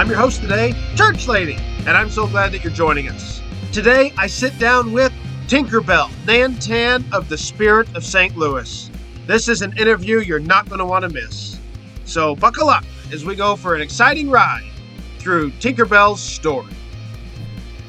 I'm 0.00 0.08
your 0.08 0.16
host 0.16 0.40
today, 0.40 0.72
Church 0.94 1.28
Lady, 1.28 1.58
and 1.80 1.90
I'm 1.90 2.08
so 2.08 2.26
glad 2.26 2.52
that 2.52 2.64
you're 2.64 2.72
joining 2.72 3.10
us. 3.10 3.42
Today, 3.70 4.14
I 4.16 4.28
sit 4.28 4.58
down 4.58 4.94
with 4.94 5.12
Tinkerbell, 5.46 6.08
Nan-Tan 6.26 7.04
of 7.12 7.28
the 7.28 7.36
Spirit 7.36 7.94
of 7.94 8.02
St. 8.02 8.34
Louis. 8.34 8.90
This 9.26 9.46
is 9.46 9.60
an 9.60 9.76
interview 9.76 10.20
you're 10.20 10.38
not 10.38 10.66
going 10.70 10.78
to 10.78 10.86
want 10.86 11.02
to 11.02 11.10
miss. 11.10 11.58
So 12.06 12.34
buckle 12.34 12.70
up 12.70 12.86
as 13.12 13.26
we 13.26 13.36
go 13.36 13.56
for 13.56 13.74
an 13.74 13.82
exciting 13.82 14.30
ride 14.30 14.70
through 15.18 15.50
Tinkerbell's 15.60 16.22
story. 16.22 16.72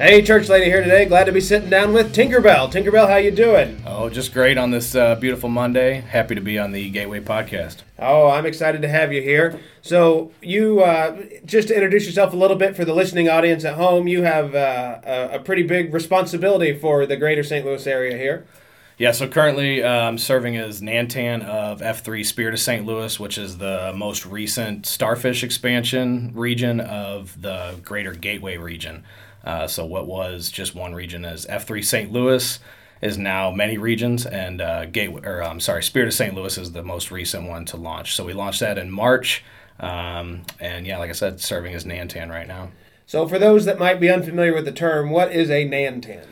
Hey, 0.01 0.23
church 0.23 0.49
lady 0.49 0.65
here 0.65 0.81
today. 0.81 1.05
Glad 1.05 1.25
to 1.25 1.31
be 1.31 1.39
sitting 1.39 1.69
down 1.69 1.93
with 1.93 2.11
Tinkerbell. 2.11 2.71
Tinkerbell, 2.71 3.07
how 3.07 3.17
you 3.17 3.29
doing? 3.29 3.83
Oh, 3.85 4.09
just 4.09 4.33
great 4.33 4.57
on 4.57 4.71
this 4.71 4.95
uh, 4.95 5.13
beautiful 5.13 5.47
Monday. 5.47 6.01
Happy 6.01 6.33
to 6.33 6.41
be 6.41 6.57
on 6.57 6.71
the 6.71 6.89
Gateway 6.89 7.19
podcast. 7.19 7.83
Oh, 7.99 8.27
I'm 8.27 8.47
excited 8.47 8.81
to 8.81 8.87
have 8.87 9.13
you 9.13 9.21
here. 9.21 9.59
So, 9.83 10.31
you 10.41 10.81
uh, 10.81 11.21
just 11.45 11.67
to 11.67 11.75
introduce 11.75 12.07
yourself 12.07 12.33
a 12.33 12.35
little 12.35 12.57
bit 12.57 12.75
for 12.75 12.83
the 12.83 12.95
listening 12.95 13.29
audience 13.29 13.63
at 13.63 13.75
home, 13.75 14.07
you 14.07 14.23
have 14.23 14.55
uh, 14.55 15.01
a, 15.03 15.29
a 15.33 15.39
pretty 15.39 15.61
big 15.61 15.93
responsibility 15.93 16.75
for 16.75 17.05
the 17.05 17.15
greater 17.15 17.43
St. 17.43 17.63
Louis 17.63 17.85
area 17.85 18.17
here. 18.17 18.47
Yeah, 18.97 19.11
so 19.11 19.27
currently 19.27 19.83
uh, 19.83 19.87
I'm 19.87 20.17
serving 20.17 20.57
as 20.57 20.81
Nan-Tan 20.81 21.43
of 21.43 21.81
F3 21.81 22.25
Spirit 22.25 22.55
of 22.55 22.59
St. 22.59 22.85
Louis, 22.87 23.19
which 23.19 23.37
is 23.37 23.59
the 23.59 23.93
most 23.95 24.25
recent 24.25 24.87
starfish 24.87 25.43
expansion 25.43 26.31
region 26.33 26.79
of 26.79 27.39
the 27.39 27.79
greater 27.83 28.13
Gateway 28.13 28.57
region. 28.57 29.03
Uh, 29.43 29.67
so 29.67 29.85
what 29.85 30.07
was 30.07 30.49
just 30.49 30.75
one 30.75 30.93
region 30.93 31.25
as 31.25 31.45
F3 31.47 31.83
St. 31.83 32.11
Louis 32.11 32.59
is 33.01 33.17
now 33.17 33.49
many 33.51 33.77
regions, 33.77 34.25
and 34.25 34.61
uh, 34.61 34.85
Gateway, 34.85 35.21
or 35.25 35.43
I'm 35.43 35.59
sorry, 35.59 35.81
Spirit 35.81 36.07
of 36.07 36.13
St. 36.13 36.35
Louis 36.35 36.57
is 36.57 36.71
the 36.71 36.83
most 36.83 37.09
recent 37.09 37.47
one 37.47 37.65
to 37.65 37.77
launch. 37.77 38.15
So 38.15 38.23
we 38.23 38.33
launched 38.33 38.59
that 38.59 38.77
in 38.77 38.91
March, 38.91 39.43
um, 39.79 40.43
and 40.59 40.85
yeah, 40.85 40.99
like 40.99 41.09
I 41.09 41.13
said, 41.13 41.41
serving 41.41 41.73
as 41.73 41.85
Nan-Tan 41.85 42.29
right 42.29 42.47
now. 42.47 42.69
So 43.07 43.27
for 43.27 43.39
those 43.39 43.65
that 43.65 43.79
might 43.79 43.99
be 43.99 44.09
unfamiliar 44.09 44.53
with 44.53 44.65
the 44.65 44.71
term, 44.71 45.09
what 45.09 45.31
is 45.31 45.49
a 45.49 45.65
Nan-Tan? 45.65 46.23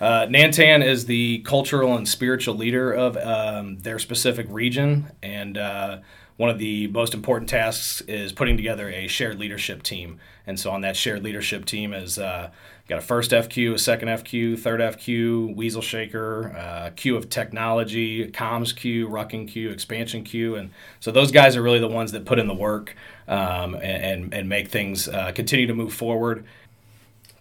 Uh, 0.00 0.26
Nan-Tan 0.28 0.82
is 0.82 1.06
the 1.06 1.38
cultural 1.40 1.96
and 1.96 2.08
spiritual 2.08 2.54
leader 2.54 2.92
of 2.92 3.16
um, 3.18 3.78
their 3.80 3.98
specific 3.98 4.46
region, 4.48 5.12
and 5.22 5.58
uh, 5.58 5.98
one 6.36 6.50
of 6.50 6.58
the 6.58 6.88
most 6.88 7.14
important 7.14 7.48
tasks 7.48 8.00
is 8.02 8.32
putting 8.32 8.56
together 8.56 8.88
a 8.90 9.06
shared 9.06 9.38
leadership 9.38 9.82
team. 9.82 10.18
And 10.46 10.58
so 10.58 10.70
on 10.70 10.80
that 10.80 10.96
shared 10.96 11.22
leadership 11.22 11.64
team 11.64 11.94
is 11.94 12.18
uh, 12.18 12.50
got 12.88 12.98
a 12.98 13.02
first 13.02 13.30
FQ, 13.30 13.74
a 13.74 13.78
second 13.78 14.08
FQ, 14.08 14.58
third 14.58 14.80
FQ, 14.80 15.54
Weasel 15.54 15.80
Shaker, 15.80 16.54
uh, 16.56 16.90
Q 16.96 17.16
of 17.16 17.30
technology, 17.30 18.28
comms 18.30 18.74
Q, 18.74 19.08
rucking 19.08 19.48
Q, 19.48 19.70
expansion 19.70 20.24
Q, 20.24 20.56
and 20.56 20.70
so 21.00 21.10
those 21.10 21.30
guys 21.30 21.56
are 21.56 21.62
really 21.62 21.78
the 21.78 21.88
ones 21.88 22.12
that 22.12 22.24
put 22.24 22.38
in 22.38 22.48
the 22.48 22.54
work 22.54 22.96
um, 23.28 23.74
and, 23.76 24.34
and 24.34 24.48
make 24.48 24.68
things 24.68 25.08
uh, 25.08 25.32
continue 25.32 25.66
to 25.66 25.74
move 25.74 25.94
forward. 25.94 26.44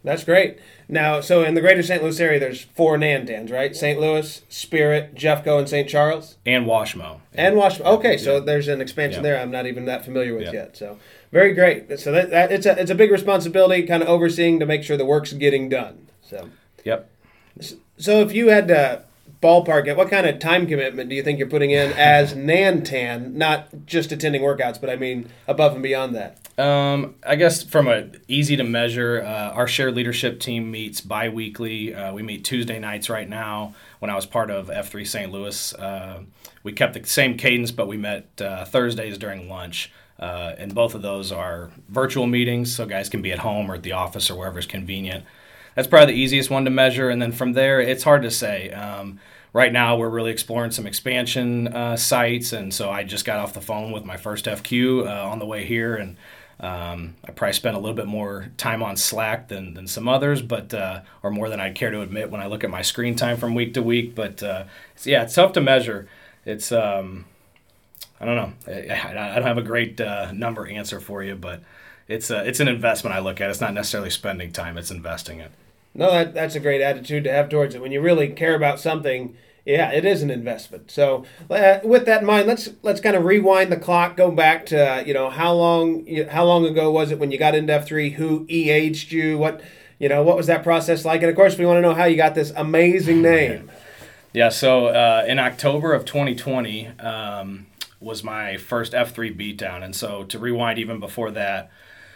That's 0.03 0.23
great. 0.25 0.57
Now, 0.89 1.21
so 1.21 1.43
in 1.43 1.53
the 1.53 1.61
greater 1.61 1.81
St. 1.81 2.03
Louis 2.03 2.19
area, 2.19 2.39
there's 2.39 2.61
four 2.61 2.97
Nan-Tans, 2.97 3.49
right? 3.51 3.73
St. 3.75 3.99
Louis, 3.99 4.41
Spirit, 4.49 5.15
Jeffco, 5.15 5.57
and 5.57 5.69
St. 5.69 5.87
Charles? 5.87 6.35
And 6.45 6.65
Washmo. 6.65 7.21
And 7.33 7.55
Washmo. 7.55 7.85
Okay, 7.85 8.17
so 8.17 8.41
there's 8.41 8.67
an 8.67 8.81
expansion 8.81 9.23
Yeah. 9.23 9.29
there 9.31 9.41
I'm 9.41 9.49
not 9.51 9.65
even 9.65 9.85
that 9.85 10.03
familiar 10.03 10.33
with 10.33 10.43
Yeah. 10.47 10.51
yet. 10.53 10.77
So 10.77 10.99
very 11.31 11.53
great. 11.53 11.99
So 11.99 12.11
that, 12.11 12.29
that 12.31 12.51
it's 12.51 12.65
a 12.65 12.77
it's 12.79 12.91
a 12.91 12.95
big 12.95 13.11
responsibility, 13.11 13.83
kind 13.83 14.03
of 14.03 14.09
overseeing 14.09 14.59
to 14.59 14.65
make 14.65 14.83
sure 14.83 14.97
the 14.97 15.05
work's 15.05 15.31
getting 15.33 15.69
done. 15.69 16.07
So 16.21 16.49
Yep. 16.83 17.09
so 17.97 18.19
if 18.19 18.33
you 18.33 18.49
had 18.49 18.67
to 18.67 19.03
ballpark 19.43 19.95
what 19.95 20.09
kind 20.09 20.25
of 20.25 20.39
time 20.39 20.65
commitment 20.65 21.09
do 21.09 21.15
you 21.15 21.21
think 21.21 21.37
you're 21.37 21.49
putting 21.49 21.71
in 21.71 21.91
as 21.93 22.35
Nan-Tan, 22.35 23.37
not 23.37 23.85
just 23.85 24.11
attending 24.11 24.41
workouts, 24.41 24.79
but 24.79 24.89
I 24.89 24.95
mean 24.95 25.29
above 25.47 25.73
and 25.73 25.83
beyond 25.83 26.15
that? 26.15 26.39
Um, 26.57 27.15
I 27.25 27.35
guess 27.35 27.63
from 27.63 27.87
a 27.87 28.09
easy 28.27 28.55
to 28.57 28.63
measure, 28.63 29.23
uh, 29.23 29.51
our 29.51 29.67
shared 29.67 29.95
leadership 29.95 30.39
team 30.39 30.69
meets 30.71 31.01
bi-weekly. 31.01 31.95
Uh, 31.95 32.13
we 32.13 32.21
meet 32.21 32.45
Tuesday 32.45 32.79
nights 32.79 33.09
right 33.09 33.27
now. 33.27 33.73
When 33.99 34.11
I 34.11 34.15
was 34.15 34.25
part 34.25 34.51
of 34.51 34.67
F3 34.67 35.07
St. 35.07 35.31
Louis, 35.31 35.73
uh, 35.73 36.21
we 36.61 36.71
kept 36.71 36.93
the 36.93 37.03
same 37.05 37.37
cadence, 37.37 37.71
but 37.71 37.87
we 37.87 37.97
met 37.97 38.39
uh, 38.39 38.65
Thursdays 38.65 39.17
during 39.17 39.49
lunch. 39.49 39.91
Uh, 40.19 40.53
and 40.57 40.75
both 40.75 40.93
of 40.93 41.01
those 41.01 41.31
are 41.31 41.71
virtual 41.89 42.27
meetings, 42.27 42.73
so 42.73 42.85
guys 42.85 43.09
can 43.09 43.21
be 43.21 43.31
at 43.31 43.39
home 43.39 43.69
or 43.69 43.75
at 43.75 43.83
the 43.83 43.91
office 43.91 44.29
or 44.29 44.37
wherever 44.37 44.59
is 44.59 44.65
convenient. 44.65 45.25
That's 45.75 45.87
probably 45.87 46.13
the 46.13 46.19
easiest 46.19 46.51
one 46.51 46.65
to 46.65 46.71
measure. 46.71 47.09
And 47.09 47.21
then 47.21 47.31
from 47.31 47.53
there, 47.53 47.81
it's 47.81 48.03
hard 48.03 48.21
to 48.21 48.31
say. 48.31 48.69
Um, 48.69 49.19
right 49.53 49.71
now, 49.71 49.95
we're 49.95 50.09
really 50.09 50.31
exploring 50.31 50.71
some 50.71 50.85
expansion 50.85 51.67
uh, 51.67 51.95
sites, 51.95 52.51
and 52.51 52.73
so 52.73 52.89
I 52.89 53.03
just 53.03 53.23
got 53.23 53.39
off 53.39 53.53
the 53.53 53.61
phone 53.61 53.91
with 53.91 54.03
my 54.03 54.17
first 54.17 54.45
FQ 54.45 55.07
uh, 55.07 55.29
on 55.29 55.39
the 55.39 55.45
way 55.45 55.63
here, 55.63 55.95
and 55.95 56.17
um, 56.59 57.15
I 57.25 57.31
probably 57.31 57.53
spent 57.53 57.75
a 57.75 57.79
little 57.79 57.95
bit 57.95 58.07
more 58.07 58.51
time 58.57 58.81
on 58.81 58.97
Slack 58.97 59.47
than, 59.47 59.73
than 59.73 59.87
some 59.87 60.07
others, 60.07 60.41
but 60.41 60.73
uh, 60.73 61.01
or 61.21 61.31
more 61.31 61.49
than 61.49 61.59
I'd 61.59 61.75
care 61.75 61.91
to 61.91 62.01
admit 62.01 62.31
when 62.31 62.41
I 62.41 62.47
look 62.47 62.63
at 62.63 62.69
my 62.69 62.81
screen 62.81 63.15
time 63.15 63.37
from 63.37 63.53
week 63.53 63.73
to 63.75 63.83
week. 63.83 64.15
But 64.15 64.41
uh, 64.41 64.65
it's, 64.95 65.05
yeah, 65.05 65.23
it's 65.23 65.35
tough 65.35 65.53
to 65.53 65.61
measure. 65.61 66.07
It's 66.45 66.71
um, 66.71 67.25
I 68.19 68.25
don't 68.25 68.35
know. 68.35 68.53
I, 68.67 69.11
I 69.11 69.35
don't 69.35 69.47
have 69.47 69.57
a 69.57 69.63
great 69.63 69.99
uh, 69.99 70.31
number 70.31 70.65
answer 70.67 70.99
for 70.99 71.23
you, 71.23 71.35
but 71.35 71.61
it's 72.07 72.31
uh, 72.31 72.43
it's 72.45 72.59
an 72.59 72.67
investment 72.67 73.15
I 73.15 73.19
look 73.19 73.41
at. 73.41 73.49
It's 73.49 73.61
not 73.61 73.73
necessarily 73.73 74.09
spending 74.09 74.51
time; 74.51 74.77
it's 74.77 74.91
investing 74.91 75.39
it. 75.39 75.51
No, 75.95 76.11
that, 76.11 76.33
that's 76.33 76.55
a 76.55 76.59
great 76.59 76.81
attitude 76.81 77.23
to 77.25 77.31
have 77.31 77.49
towards 77.49 77.75
it. 77.75 77.81
When 77.81 77.91
you 77.91 78.01
really 78.01 78.29
care 78.29 78.55
about 78.55 78.79
something, 78.79 79.35
yeah, 79.65 79.91
it 79.91 80.05
is 80.05 80.23
an 80.23 80.31
investment. 80.31 80.89
So, 80.89 81.25
uh, 81.49 81.79
with 81.83 82.05
that 82.05 82.21
in 82.21 82.27
mind, 82.27 82.47
let's 82.47 82.69
let's 82.81 82.99
kind 82.99 83.15
of 83.15 83.23
rewind 83.23 83.71
the 83.71 83.77
clock, 83.77 84.17
go 84.17 84.31
back 84.31 84.65
to 84.67 84.99
uh, 84.99 85.03
you 85.03 85.13
know 85.13 85.29
how 85.29 85.53
long 85.53 86.05
how 86.29 86.45
long 86.45 86.65
ago 86.65 86.91
was 86.91 87.11
it 87.11 87.19
when 87.19 87.31
you 87.31 87.37
got 87.37 87.55
into 87.55 87.73
F 87.73 87.87
three? 87.87 88.11
Who 88.11 88.45
EH'd 88.49 89.11
you? 89.11 89.37
What 89.37 89.61
you 89.99 90.09
know? 90.09 90.23
What 90.23 90.35
was 90.35 90.47
that 90.47 90.63
process 90.63 91.05
like? 91.05 91.21
And 91.21 91.29
of 91.29 91.35
course, 91.35 91.57
we 91.57 91.65
want 91.65 91.77
to 91.77 91.81
know 91.81 91.93
how 91.93 92.05
you 92.05 92.17
got 92.17 92.35
this 92.35 92.51
amazing 92.55 93.21
name. 93.21 93.69
Yeah, 94.33 94.49
so 94.49 94.87
uh, 94.87 95.25
in 95.27 95.37
October 95.37 95.93
of 95.93 96.05
2020 96.05 96.87
um, 96.99 97.67
was 97.99 98.23
my 98.23 98.57
first 98.57 98.93
F3 98.93 99.37
beatdown. 99.37 99.83
And 99.83 99.95
so 99.95 100.23
to 100.25 100.39
rewind 100.39 100.79
even 100.79 100.99
before 100.99 101.29
that, 101.31 101.69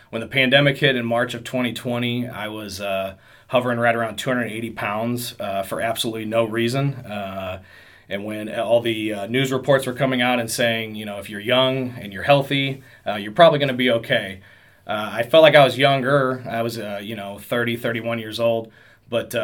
when 0.09 0.22
the 0.22 0.28
pandemic 0.28 0.78
hit 0.78 0.95
in 0.95 1.06
March 1.06 1.34
of 1.34 1.44
2020, 1.44 2.28
I 2.28 2.47
was 2.47 2.79
uh, 2.79 3.16
hovering 3.47 3.79
right 3.79 3.95
around 3.95 4.18
280 4.18 4.72
pounds 4.72 5.35
uh, 5.40 5.63
for 5.63 5.81
absolutely 5.81 6.25
no 6.25 6.45
reason. 6.45 6.94
Uh, 6.95 7.62
and 8.09 8.23
when 8.23 8.53
all 8.53 8.81
the 8.81 9.13
uh, 9.13 9.28
news 9.28 9.51
reports 9.51 9.85
were 9.85 9.94
coming 9.94 10.22
out 10.22 10.40
and 10.40 10.50
saying, 10.50 10.96
you 10.96 11.06
know, 11.06 11.19
if 11.19 11.29
you're 11.29 11.41
young 11.41 11.90
and 12.00 12.13
you're 12.13 12.23
healthy, 12.23 12.81
uh, 13.06 13.16
you're 13.16 13.34
probably 13.34 13.59
going 13.59 13.67
to 13.67 13.75
be 13.75 13.90
okay. 13.91 14.40
Uh, 14.85 15.09
I 15.12 15.23
felt 15.23 15.41
like 15.41 15.56
I 15.56 15.66
was 15.66 15.78
younger. 15.78 16.44
I 16.50 16.62
was, 16.62 16.78
you 16.78 17.16
know, 17.16 17.38
30, 17.38 17.75
31 17.75 18.19
years 18.19 18.40
old, 18.40 18.72
but 19.09 19.35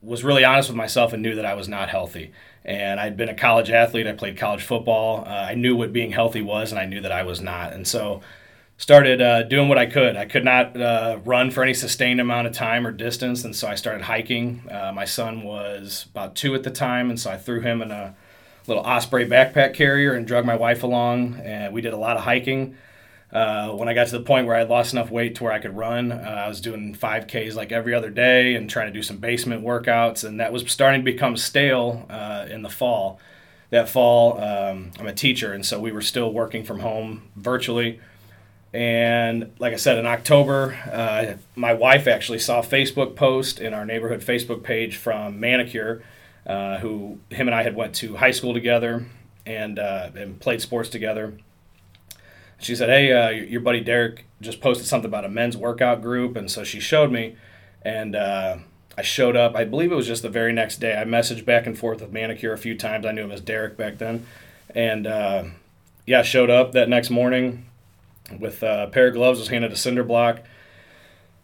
was 0.00 0.22
really 0.22 0.44
honest 0.44 0.68
with 0.68 0.76
myself 0.76 1.12
and 1.12 1.22
knew 1.22 1.34
that 1.34 1.46
I 1.46 1.54
was 1.54 1.68
not 1.68 1.88
healthy. 1.88 2.32
And 2.64 3.00
I'd 3.00 3.16
been 3.16 3.30
a 3.30 3.34
college 3.34 3.70
athlete. 3.70 4.06
I 4.06 4.12
played 4.12 4.36
college 4.36 4.62
football. 4.62 5.24
I 5.26 5.54
knew 5.54 5.74
what 5.74 5.92
being 5.94 6.12
healthy 6.12 6.42
was, 6.42 6.70
and 6.70 6.78
I 6.78 6.84
knew 6.84 7.00
that 7.00 7.10
I 7.10 7.22
was 7.22 7.40
not. 7.40 7.72
And 7.72 7.88
so 7.88 8.20
started 8.78 9.20
uh, 9.20 9.42
doing 9.42 9.68
what 9.68 9.76
I 9.76 9.86
could. 9.86 10.16
I 10.16 10.24
could 10.24 10.44
not 10.44 10.80
uh, 10.80 11.18
run 11.24 11.50
for 11.50 11.62
any 11.62 11.74
sustained 11.74 12.20
amount 12.20 12.46
of 12.46 12.54
time 12.54 12.86
or 12.86 12.92
distance, 12.92 13.44
and 13.44 13.54
so 13.54 13.68
I 13.68 13.74
started 13.74 14.02
hiking. 14.02 14.62
Uh, 14.70 14.92
my 14.94 15.04
son 15.04 15.42
was 15.42 16.06
about 16.12 16.36
two 16.36 16.54
at 16.54 16.62
the 16.62 16.70
time, 16.70 17.10
and 17.10 17.18
so 17.18 17.30
I 17.30 17.36
threw 17.36 17.60
him 17.60 17.82
in 17.82 17.90
a 17.90 18.14
little 18.68 18.84
Osprey 18.84 19.26
backpack 19.26 19.74
carrier 19.74 20.14
and 20.14 20.26
drug 20.26 20.46
my 20.46 20.54
wife 20.54 20.84
along, 20.84 21.40
and 21.42 21.74
we 21.74 21.80
did 21.80 21.92
a 21.92 21.96
lot 21.96 22.16
of 22.16 22.22
hiking. 22.22 22.76
Uh, 23.32 23.70
when 23.72 23.88
I 23.88 23.94
got 23.94 24.06
to 24.06 24.16
the 24.16 24.24
point 24.24 24.46
where 24.46 24.56
I 24.56 24.62
lost 24.62 24.94
enough 24.94 25.10
weight 25.10 25.34
to 25.34 25.44
where 25.44 25.52
I 25.52 25.58
could 25.58 25.76
run, 25.76 26.12
uh, 26.12 26.42
I 26.46 26.48
was 26.48 26.60
doing 26.60 26.94
5Ks 26.94 27.56
like 27.56 27.72
every 27.72 27.92
other 27.92 28.08
day 28.08 28.54
and 28.54 28.70
trying 28.70 28.86
to 28.86 28.92
do 28.92 29.02
some 29.02 29.18
basement 29.18 29.64
workouts, 29.64 30.22
and 30.24 30.38
that 30.38 30.52
was 30.52 30.70
starting 30.70 31.00
to 31.00 31.04
become 31.04 31.36
stale 31.36 32.06
uh, 32.08 32.46
in 32.48 32.62
the 32.62 32.70
fall. 32.70 33.18
That 33.70 33.88
fall, 33.88 34.40
um, 34.40 34.92
I'm 34.98 35.08
a 35.08 35.12
teacher, 35.12 35.52
and 35.52 35.66
so 35.66 35.78
we 35.80 35.92
were 35.92 36.00
still 36.00 36.32
working 36.32 36.64
from 36.64 36.78
home 36.78 37.24
virtually. 37.36 38.00
And 38.72 39.52
like 39.58 39.72
I 39.72 39.76
said, 39.76 39.98
in 39.98 40.06
October, 40.06 40.78
uh, 40.92 41.38
my 41.56 41.72
wife 41.72 42.06
actually 42.06 42.38
saw 42.38 42.60
a 42.60 42.62
Facebook 42.62 43.16
post 43.16 43.60
in 43.60 43.72
our 43.72 43.86
neighborhood 43.86 44.20
Facebook 44.20 44.62
page 44.62 44.96
from 44.96 45.40
Manicure, 45.40 46.02
uh, 46.46 46.78
who 46.78 47.18
him 47.30 47.48
and 47.48 47.54
I 47.54 47.62
had 47.62 47.74
went 47.74 47.94
to 47.96 48.16
high 48.16 48.30
school 48.30 48.52
together 48.52 49.06
and 49.46 49.78
uh, 49.78 50.10
and 50.14 50.38
played 50.38 50.60
sports 50.60 50.90
together. 50.90 51.38
She 52.58 52.74
said, 52.74 52.90
"Hey, 52.90 53.12
uh, 53.12 53.30
your 53.30 53.62
buddy 53.62 53.80
Derek 53.80 54.26
just 54.42 54.60
posted 54.60 54.86
something 54.86 55.08
about 55.08 55.24
a 55.24 55.30
men's 55.30 55.56
workout 55.56 56.02
group," 56.02 56.36
and 56.36 56.50
so 56.50 56.62
she 56.62 56.78
showed 56.78 57.10
me, 57.10 57.36
and 57.82 58.14
uh, 58.14 58.58
I 58.98 59.02
showed 59.02 59.36
up. 59.36 59.56
I 59.56 59.64
believe 59.64 59.92
it 59.92 59.96
was 59.96 60.06
just 60.06 60.22
the 60.22 60.28
very 60.28 60.52
next 60.52 60.78
day. 60.78 60.94
I 60.94 61.04
messaged 61.04 61.46
back 61.46 61.66
and 61.66 61.78
forth 61.78 62.02
with 62.02 62.12
Manicure 62.12 62.52
a 62.52 62.58
few 62.58 62.76
times. 62.76 63.06
I 63.06 63.12
knew 63.12 63.22
him 63.22 63.32
as 63.32 63.40
Derek 63.40 63.78
back 63.78 63.96
then, 63.96 64.26
and 64.74 65.06
uh, 65.06 65.44
yeah, 66.04 66.20
showed 66.20 66.50
up 66.50 66.72
that 66.72 66.90
next 66.90 67.08
morning 67.08 67.67
with 68.38 68.62
a 68.62 68.88
pair 68.92 69.08
of 69.08 69.14
gloves. 69.14 69.38
Was 69.38 69.48
handed 69.48 69.72
a 69.72 69.76
cinder 69.76 70.04
block. 70.04 70.40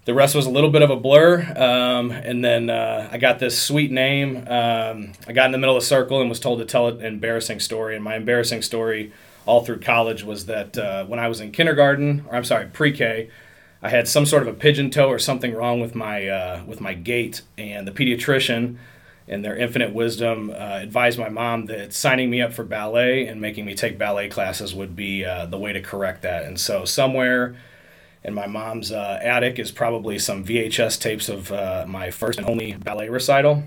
The 0.05 0.13
rest 0.13 0.35
was 0.35 0.45
a 0.45 0.51
little 0.51 0.71
bit 0.71 0.83
of 0.83 0.91
a 0.91 0.97
blur, 0.97 1.41
um, 1.57 2.11
and 2.11 2.45
then 2.45 2.69
uh, 2.69 3.09
I 3.11 3.17
got 3.17 3.39
this 3.39 3.59
sweet 3.61 3.91
name. 3.91 4.37
Um, 4.37 5.13
I 5.27 5.33
got 5.33 5.47
in 5.47 5.53
the 5.53 5.59
middle 5.59 5.77
of 5.77 5.83
the 5.83 5.87
circle 5.87 6.21
and 6.21 6.29
was 6.29 6.41
told 6.41 6.59
to 6.59 6.67
tell 6.67 6.89
an 6.89 7.01
embarrassing 7.01 7.61
story, 7.61 7.95
and 7.95 8.05
my 8.05 8.17
embarrassing 8.17 8.61
story 8.61 9.13
all 9.47 9.65
through 9.65 9.81
college 9.81 10.23
was 10.23 10.45
that 10.47 10.77
uh, 10.77 11.07
when 11.07 11.19
I 11.19 11.29
was 11.29 11.41
in 11.41 11.53
kindergarten, 11.53 12.27
or 12.29 12.37
I'm 12.37 12.45
sorry, 12.45 12.67
pre-K, 12.67 13.31
I 13.83 13.89
had 13.89 14.07
some 14.07 14.27
sort 14.27 14.43
of 14.43 14.49
a 14.49 14.53
pigeon 14.53 14.91
toe 14.91 15.09
or 15.09 15.19
something 15.19 15.55
wrong 15.55 15.81
with 15.81 15.95
my 15.95 16.29
uh, 16.29 16.65
with 16.67 16.83
my 16.83 16.93
gait, 16.93 17.41
and 17.57 17.87
the 17.87 17.93
pediatrician, 17.93 18.77
in 19.27 19.43
their 19.43 19.57
infinite 19.57 19.93
wisdom, 19.93 20.51
uh, 20.51 20.79
advised 20.83 21.19
my 21.19 21.29
mom 21.29 21.67
that 21.67 21.95
signing 21.95 22.29
me 22.29 22.43
up 22.43 22.53
for 22.53 22.63
ballet 22.63 23.27
and 23.27 23.41
making 23.41 23.65
me 23.65 23.75
take 23.75 23.97
ballet 23.97 24.29
classes 24.29 24.75
would 24.75 24.95
be 24.95 25.25
uh, 25.25 25.47
the 25.47 25.59
way 25.59 25.73
to 25.73 25.81
correct 25.81 26.23
that. 26.23 26.45
And 26.45 26.61
so 26.61 26.85
somewhere 26.85 27.57
in 28.23 28.35
my 28.35 28.47
mom's 28.47 28.93
uh, 28.93 29.19
attic 29.23 29.59
is 29.59 29.71
probably 29.71 30.19
some 30.19 30.45
VHS 30.45 31.01
tapes 31.01 31.29
of 31.29 31.51
uh, 31.53 31.87
my 31.89 32.11
first 32.11 32.39
and 32.39 32.49
only 32.49 32.75
ballet 32.75 33.09
recital. 33.09 33.65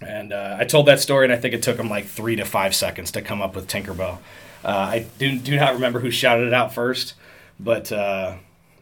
And 0.00 0.32
uh, 0.32 0.56
I 0.58 0.64
told 0.64 0.86
that 0.86 1.00
story, 1.00 1.26
and 1.26 1.32
I 1.32 1.36
think 1.36 1.52
it 1.52 1.62
took 1.62 1.76
them 1.76 1.90
like 1.90 2.06
three 2.06 2.36
to 2.36 2.46
five 2.46 2.74
seconds 2.74 3.10
to 3.12 3.22
come 3.22 3.42
up 3.42 3.54
with 3.54 3.68
Tinkerbell. 3.68 4.18
Uh, 4.64 4.68
I 4.68 5.06
do, 5.18 5.38
do 5.38 5.56
not 5.56 5.74
remember 5.74 6.00
who 6.00 6.10
shouted 6.10 6.46
it 6.46 6.54
out 6.54 6.72
first, 6.72 7.14
but 7.58 7.90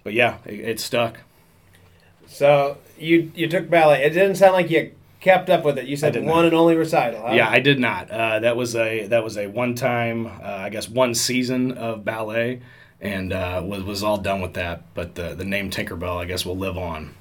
but 0.05 0.15
yeah, 0.15 0.39
it, 0.47 0.61
it, 0.61 0.81
stuck. 0.81 1.19
So 2.29 2.79
you 2.99 3.31
you 3.35 3.49
took 3.49 3.69
ballet. 3.69 4.05
It 4.05 4.11
didn't 4.11 4.37
sound 4.37 4.55
like 4.55 4.71
you 4.71 4.93
kept 5.21 5.51
up 5.51 5.65
with 5.65 5.79
it. 5.79 5.87
You 5.87 5.97
said 5.97 6.15
one 6.17 6.27
not. 6.27 6.45
and 6.47 6.55
only 6.55 6.77
recital. 6.77 7.23
Huh? 7.23 7.33
Yeah, 7.33 7.49
I 7.49 7.61
did 7.61 7.79
not. 7.79 8.11
Uh, 8.11 8.41
that 8.41 8.57
was 8.57 8.75
a 8.77 9.07
that 9.09 9.25
was 9.25 9.37
a 9.37 9.47
one 9.47 9.75
time, 9.75 10.27
I 10.27 10.69
guess, 10.69 10.89
one 10.89 11.15
season 11.15 11.73
of 11.73 12.05
ballet 12.05 12.61
and 13.01 13.33
uh, 13.33 13.63
was 13.65 13.83
was 13.83 14.03
all 14.03 14.19
done 14.19 14.41
with 14.41 14.55
that. 14.55 14.95
But 14.95 15.15
the 15.15 15.35
the 15.35 15.45
name 15.45 15.71
Tinkerbell, 15.71 16.17
I 16.17 16.25
guess, 16.25 16.45
will 16.45 16.57
live 16.57 16.77
on. 16.77 17.15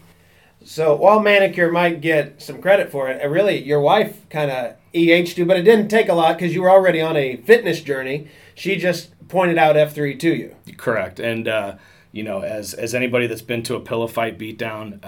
So 0.63 0.95
while 0.95 1.19
manicure 1.19 1.71
might 1.71 2.01
get 2.01 2.41
some 2.41 2.61
credit 2.61 2.91
for 2.91 3.09
it, 3.09 3.25
really 3.25 3.63
your 3.63 3.79
wife 3.79 4.27
kind 4.29 4.51
of 4.51 4.75
EH'd 4.93 5.37
you, 5.37 5.45
but 5.45 5.57
it 5.57 5.61
didn't 5.61 5.87
take 5.87 6.09
a 6.09 6.13
lot 6.13 6.37
because 6.37 6.53
you 6.53 6.61
were 6.61 6.71
already 6.71 6.99
on 6.99 7.15
a 7.15 7.37
fitness 7.37 7.81
journey. 7.81 8.27
She 8.55 8.75
just 8.75 9.11
pointed 9.27 9.57
out 9.57 9.77
F 9.77 9.93
three 9.93 10.15
to 10.15 10.33
you. 10.35 10.55
Correct, 10.77 11.19
and 11.19 11.47
uh, 11.47 11.75
you 12.11 12.23
know, 12.23 12.41
as 12.41 12.73
as 12.73 12.95
anybody 12.95 13.27
that's 13.27 13.41
been 13.41 13.63
to 13.63 13.75
a 13.75 13.79
pillow 13.79 14.07
fight 14.07 14.37
beatdown. 14.37 15.03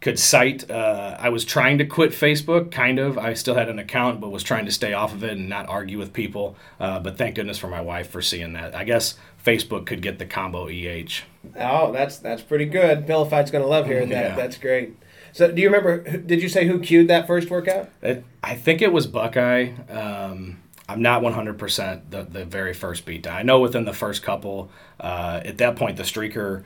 Could 0.00 0.18
cite. 0.18 0.70
Uh, 0.70 1.16
I 1.18 1.30
was 1.30 1.44
trying 1.44 1.78
to 1.78 1.86
quit 1.86 2.10
Facebook, 2.10 2.70
kind 2.70 2.98
of. 2.98 3.16
I 3.18 3.32
still 3.34 3.54
had 3.54 3.68
an 3.68 3.78
account, 3.78 4.20
but 4.20 4.30
was 4.30 4.42
trying 4.42 4.66
to 4.66 4.70
stay 4.70 4.92
off 4.92 5.12
of 5.12 5.24
it 5.24 5.32
and 5.32 5.48
not 5.48 5.68
argue 5.68 5.98
with 5.98 6.12
people. 6.12 6.56
Uh, 6.78 7.00
but 7.00 7.16
thank 7.16 7.34
goodness 7.34 7.58
for 7.58 7.68
my 7.68 7.80
wife 7.80 8.10
for 8.10 8.20
seeing 8.20 8.52
that. 8.52 8.74
I 8.74 8.84
guess 8.84 9.14
Facebook 9.44 9.86
could 9.86 10.02
get 10.02 10.18
the 10.18 10.26
combo 10.26 10.68
EH. 10.68 11.22
Oh, 11.58 11.92
that's 11.92 12.18
that's 12.18 12.42
pretty 12.42 12.66
good. 12.66 13.06
Pillow 13.06 13.24
Fight's 13.24 13.50
going 13.50 13.64
to 13.64 13.68
love 13.68 13.86
hearing 13.86 14.10
that. 14.10 14.30
Yeah. 14.30 14.36
That's 14.36 14.58
great. 14.58 14.96
So, 15.32 15.50
do 15.50 15.60
you 15.60 15.68
remember? 15.68 15.98
Did 16.18 16.42
you 16.42 16.48
say 16.48 16.66
who 16.66 16.78
cued 16.80 17.08
that 17.08 17.26
first 17.26 17.50
workout? 17.50 17.90
It, 18.02 18.24
I 18.42 18.54
think 18.54 18.82
it 18.82 18.92
was 18.92 19.06
Buckeye. 19.06 19.72
Um, 19.90 20.58
I'm 20.88 21.02
not 21.02 21.22
100% 21.22 22.10
the, 22.10 22.22
the 22.22 22.44
very 22.44 22.72
first 22.72 23.04
beat 23.04 23.22
down. 23.22 23.36
I 23.36 23.42
know 23.42 23.60
within 23.60 23.84
the 23.84 23.92
first 23.92 24.22
couple, 24.22 24.70
uh, 25.00 25.40
at 25.44 25.58
that 25.58 25.76
point, 25.76 25.96
the 25.96 26.04
streaker 26.04 26.64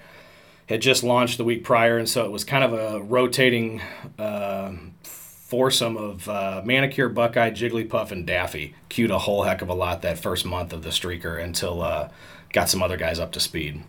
had 0.70 0.81
just 0.81 1.02
launched 1.02 1.37
the 1.37 1.44
week 1.44 1.64
prior, 1.64 1.99
and 1.99 2.08
so 2.08 2.25
it 2.25 2.31
was 2.31 2.44
kind 2.44 2.62
of 2.62 2.72
a 2.72 3.02
rotating 3.02 3.82
uh, 4.19 4.72
foursome 5.02 5.96
of 5.96 6.28
uh, 6.28 6.62
Manicure, 6.64 7.08
Buckeye, 7.08 7.50
Jigglypuff, 7.50 8.12
and 8.12 8.25
Daffy. 8.25 8.76
Cued 8.88 9.11
a 9.11 9.19
whole 9.19 9.43
heck 9.43 9.62
of 9.62 9.69
a 9.69 9.75
lot 9.75 10.02
that 10.02 10.17
first 10.17 10.46
month 10.46 10.72
of 10.72 10.84
the 10.84 10.90
streaker 10.90 11.43
until 11.43 11.82
uh, 11.82 12.08
got 12.52 12.69
some 12.70 12.84
other 12.84 12.96
guys 12.96 13.19
up 13.19 13.32
to 13.32 13.40
speed. 13.40 13.82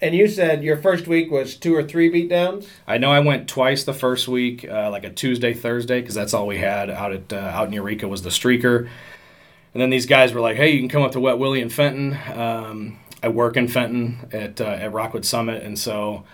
And 0.00 0.14
you 0.14 0.28
said 0.28 0.62
your 0.62 0.76
first 0.76 1.08
week 1.08 1.28
was 1.28 1.56
two 1.56 1.74
or 1.74 1.82
three 1.82 2.08
beatdowns. 2.08 2.68
I 2.86 2.98
know 2.98 3.10
I 3.10 3.18
went 3.18 3.48
twice 3.48 3.82
the 3.82 3.92
first 3.92 4.28
week, 4.28 4.64
uh, 4.64 4.92
like 4.92 5.02
a 5.02 5.10
Tuesday, 5.10 5.54
Thursday, 5.54 6.00
because 6.00 6.14
that's 6.14 6.32
all 6.32 6.46
we 6.46 6.58
had 6.58 6.88
out 6.88 7.12
at 7.12 7.32
uh, 7.32 7.36
out 7.36 7.66
in 7.66 7.72
Eureka 7.72 8.06
was 8.06 8.22
the 8.22 8.30
streaker. 8.30 8.88
And 9.74 9.82
then 9.82 9.90
these 9.90 10.06
guys 10.06 10.32
were 10.32 10.40
like, 10.40 10.56
"Hey, 10.56 10.70
you 10.70 10.78
can 10.78 10.88
come 10.88 11.02
up 11.02 11.12
to 11.12 11.20
Wet 11.20 11.38
Willie 11.38 11.60
and 11.60 11.72
Fenton." 11.72 12.16
Um, 12.32 13.00
I 13.22 13.28
work 13.28 13.56
in 13.56 13.68
Fenton 13.68 14.28
at 14.32 14.60
uh, 14.60 14.64
at 14.64 14.92
Rockwood 14.92 15.24
Summit, 15.24 15.62
and 15.62 15.78
so 15.78 16.24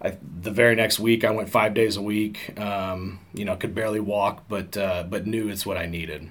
I, 0.00 0.16
the 0.42 0.50
very 0.50 0.74
next 0.74 0.98
week 0.98 1.24
I 1.24 1.30
went 1.30 1.48
five 1.48 1.74
days 1.74 1.96
a 1.96 2.02
week. 2.02 2.58
Um, 2.58 3.20
you 3.32 3.44
know, 3.44 3.56
could 3.56 3.74
barely 3.74 4.00
walk, 4.00 4.44
but 4.48 4.76
uh, 4.76 5.04
but 5.08 5.26
knew 5.26 5.48
it's 5.48 5.64
what 5.64 5.76
I 5.76 5.86
needed. 5.86 6.30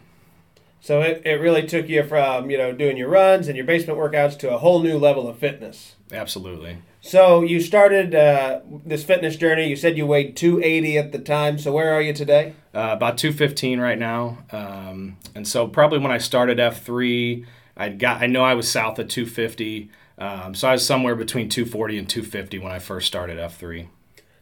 So 0.84 1.00
it, 1.00 1.22
it 1.24 1.40
really 1.40 1.66
took 1.66 1.88
you 1.88 2.04
from, 2.04 2.50
you 2.52 2.58
know, 2.58 2.74
doing 2.74 2.98
your 2.98 3.08
runs 3.08 3.48
and 3.48 3.56
your 3.56 3.66
basement 3.66 3.98
workouts 3.98 4.38
to 4.40 4.54
a 4.54 4.58
whole 4.58 4.84
new 4.84 4.98
level 4.98 5.30
of 5.30 5.38
fitness. 5.38 5.96
Absolutely. 6.12 6.80
So 7.00 7.42
you 7.42 7.62
started 7.62 8.14
uh, 8.14 8.60
this 8.86 9.02
fitness 9.06 9.38
journey. 9.38 9.68
You 9.68 9.78
said 9.78 9.98
you 9.98 10.06
weighed 10.06 10.36
280 10.36 10.98
at 10.98 11.14
the 11.14 11.20
time. 11.20 11.58
So 11.58 11.72
where 11.72 11.94
are 11.94 12.02
you 12.02 12.12
today? 12.12 12.56
Uh, 12.76 12.90
about 12.92 13.18
215 13.18 13.80
right 13.80 13.98
now. 13.98 14.40
Um, 14.52 15.16
and 15.34 15.48
so 15.48 15.70
probably 15.70 16.00
when 16.00 16.12
I 16.12 16.18
started 16.18 16.58
F3, 16.58 17.46
I 17.78 17.88
got 17.88 18.22
I 18.22 18.28
know 18.28 18.44
I 18.44 18.54
was 18.54 18.70
south 18.70 19.00
of 19.00 19.08
250. 19.08 19.90
Um, 20.18 20.54
so 20.54 20.70
I 20.70 20.74
was 20.74 20.86
somewhere 20.86 21.16
between 21.16 21.50
240 21.50 21.98
and 21.98 22.10
250 22.10 22.60
when 22.60 22.72
I 22.72 22.80
first 22.80 23.08
started 23.08 23.38
F3. 23.38 23.88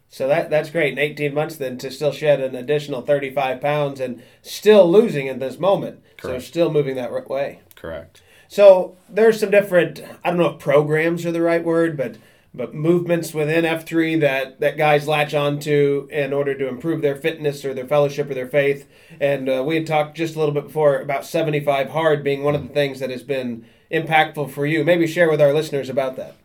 So 0.09 0.27
that 0.27 0.49
that's 0.49 0.69
great. 0.69 0.91
In 0.91 0.99
18 0.99 1.33
months, 1.33 1.55
then 1.55 1.77
to 1.77 1.89
still 1.89 2.11
shed 2.11 2.41
an 2.41 2.53
additional 2.53 3.01
35 3.01 3.61
pounds 3.61 4.01
and 4.01 4.21
still 4.41 4.89
losing 4.91 5.29
at 5.29 5.39
this 5.39 5.57
moment. 5.57 6.03
Correct. 6.17 6.41
So 6.41 6.47
still 6.47 6.71
moving 6.71 6.95
that 6.95 7.11
way. 7.29 7.61
Correct. 7.75 8.21
So 8.49 8.97
there's 9.07 9.39
some 9.39 9.51
different. 9.51 10.03
I 10.25 10.29
don't 10.29 10.37
know 10.37 10.49
if 10.55 10.59
programs 10.59 11.25
are 11.25 11.31
the 11.31 11.41
right 11.41 11.63
word, 11.63 11.95
but 11.95 12.17
but 12.53 12.73
movements 12.73 13.33
within 13.33 13.63
F3 13.63 14.19
that, 14.19 14.59
that 14.59 14.77
guys 14.77 15.07
latch 15.07 15.33
onto 15.33 16.07
in 16.11 16.33
order 16.33 16.53
to 16.57 16.67
improve 16.67 17.01
their 17.01 17.15
fitness 17.15 17.63
or 17.63 17.73
their 17.73 17.87
fellowship 17.87 18.29
or 18.29 18.33
their 18.33 18.47
faith. 18.47 18.89
And 19.21 19.47
uh, 19.47 19.63
we 19.65 19.75
had 19.75 19.87
talked 19.87 20.17
just 20.17 20.35
a 20.35 20.39
little 20.39 20.53
bit 20.53 20.65
before 20.65 20.99
about 20.99 21.25
75 21.25 21.91
hard 21.91 22.23
being 22.23 22.43
one 22.43 22.55
of 22.55 22.67
the 22.67 22.73
things 22.73 22.99
that 22.99 23.09
has 23.09 23.23
been 23.23 23.65
impactful 23.91 24.51
for 24.51 24.65
you. 24.65 24.83
Maybe 24.83 25.07
share 25.07 25.29
with 25.29 25.41
our 25.41 25.53
listeners 25.53 25.89
about 25.89 26.15
that. 26.17 26.35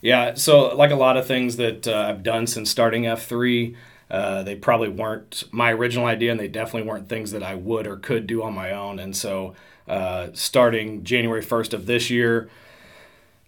Yeah, 0.00 0.34
so 0.34 0.74
like 0.74 0.90
a 0.90 0.96
lot 0.96 1.16
of 1.16 1.26
things 1.26 1.56
that 1.56 1.86
uh, 1.86 2.06
I've 2.08 2.22
done 2.22 2.46
since 2.46 2.70
starting 2.70 3.04
F3, 3.04 3.76
uh, 4.10 4.42
they 4.42 4.56
probably 4.56 4.88
weren't 4.88 5.44
my 5.52 5.72
original 5.72 6.06
idea, 6.06 6.32
and 6.32 6.40
they 6.40 6.48
definitely 6.48 6.88
weren't 6.88 7.08
things 7.08 7.30
that 7.30 7.42
I 7.42 7.54
would 7.54 7.86
or 7.86 7.96
could 7.96 8.26
do 8.26 8.42
on 8.42 8.52
my 8.52 8.72
own. 8.72 8.98
And 8.98 9.16
so, 9.16 9.54
uh, 9.86 10.28
starting 10.32 11.04
January 11.04 11.42
1st 11.42 11.72
of 11.72 11.86
this 11.86 12.10
year, 12.10 12.50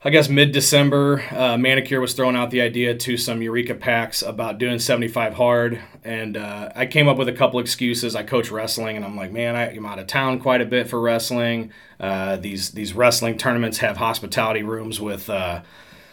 I 0.06 0.10
guess 0.10 0.28
mid 0.28 0.52
December, 0.52 1.24
uh, 1.30 1.56
Manicure 1.56 1.98
was 1.98 2.12
throwing 2.12 2.36
out 2.36 2.50
the 2.50 2.60
idea 2.60 2.94
to 2.94 3.16
some 3.16 3.40
Eureka 3.40 3.74
packs 3.74 4.20
about 4.20 4.58
doing 4.58 4.78
75 4.78 5.32
hard. 5.32 5.80
And 6.04 6.36
uh, 6.36 6.70
I 6.76 6.84
came 6.84 7.08
up 7.08 7.16
with 7.16 7.26
a 7.26 7.32
couple 7.32 7.58
excuses. 7.58 8.14
I 8.14 8.22
coach 8.22 8.50
wrestling, 8.50 8.96
and 8.96 9.04
I'm 9.04 9.16
like, 9.16 9.32
man, 9.32 9.56
I, 9.56 9.74
am 9.74 9.86
out 9.86 9.98
of 9.98 10.06
town 10.06 10.40
quite 10.40 10.60
a 10.60 10.66
bit 10.66 10.90
for 10.90 11.00
wrestling. 11.00 11.72
Uh, 11.98 12.36
these, 12.36 12.72
these 12.72 12.92
wrestling 12.92 13.38
tournaments 13.38 13.78
have 13.78 13.96
hospitality 13.96 14.62
rooms 14.62 15.00
with 15.00 15.30
uh, 15.30 15.62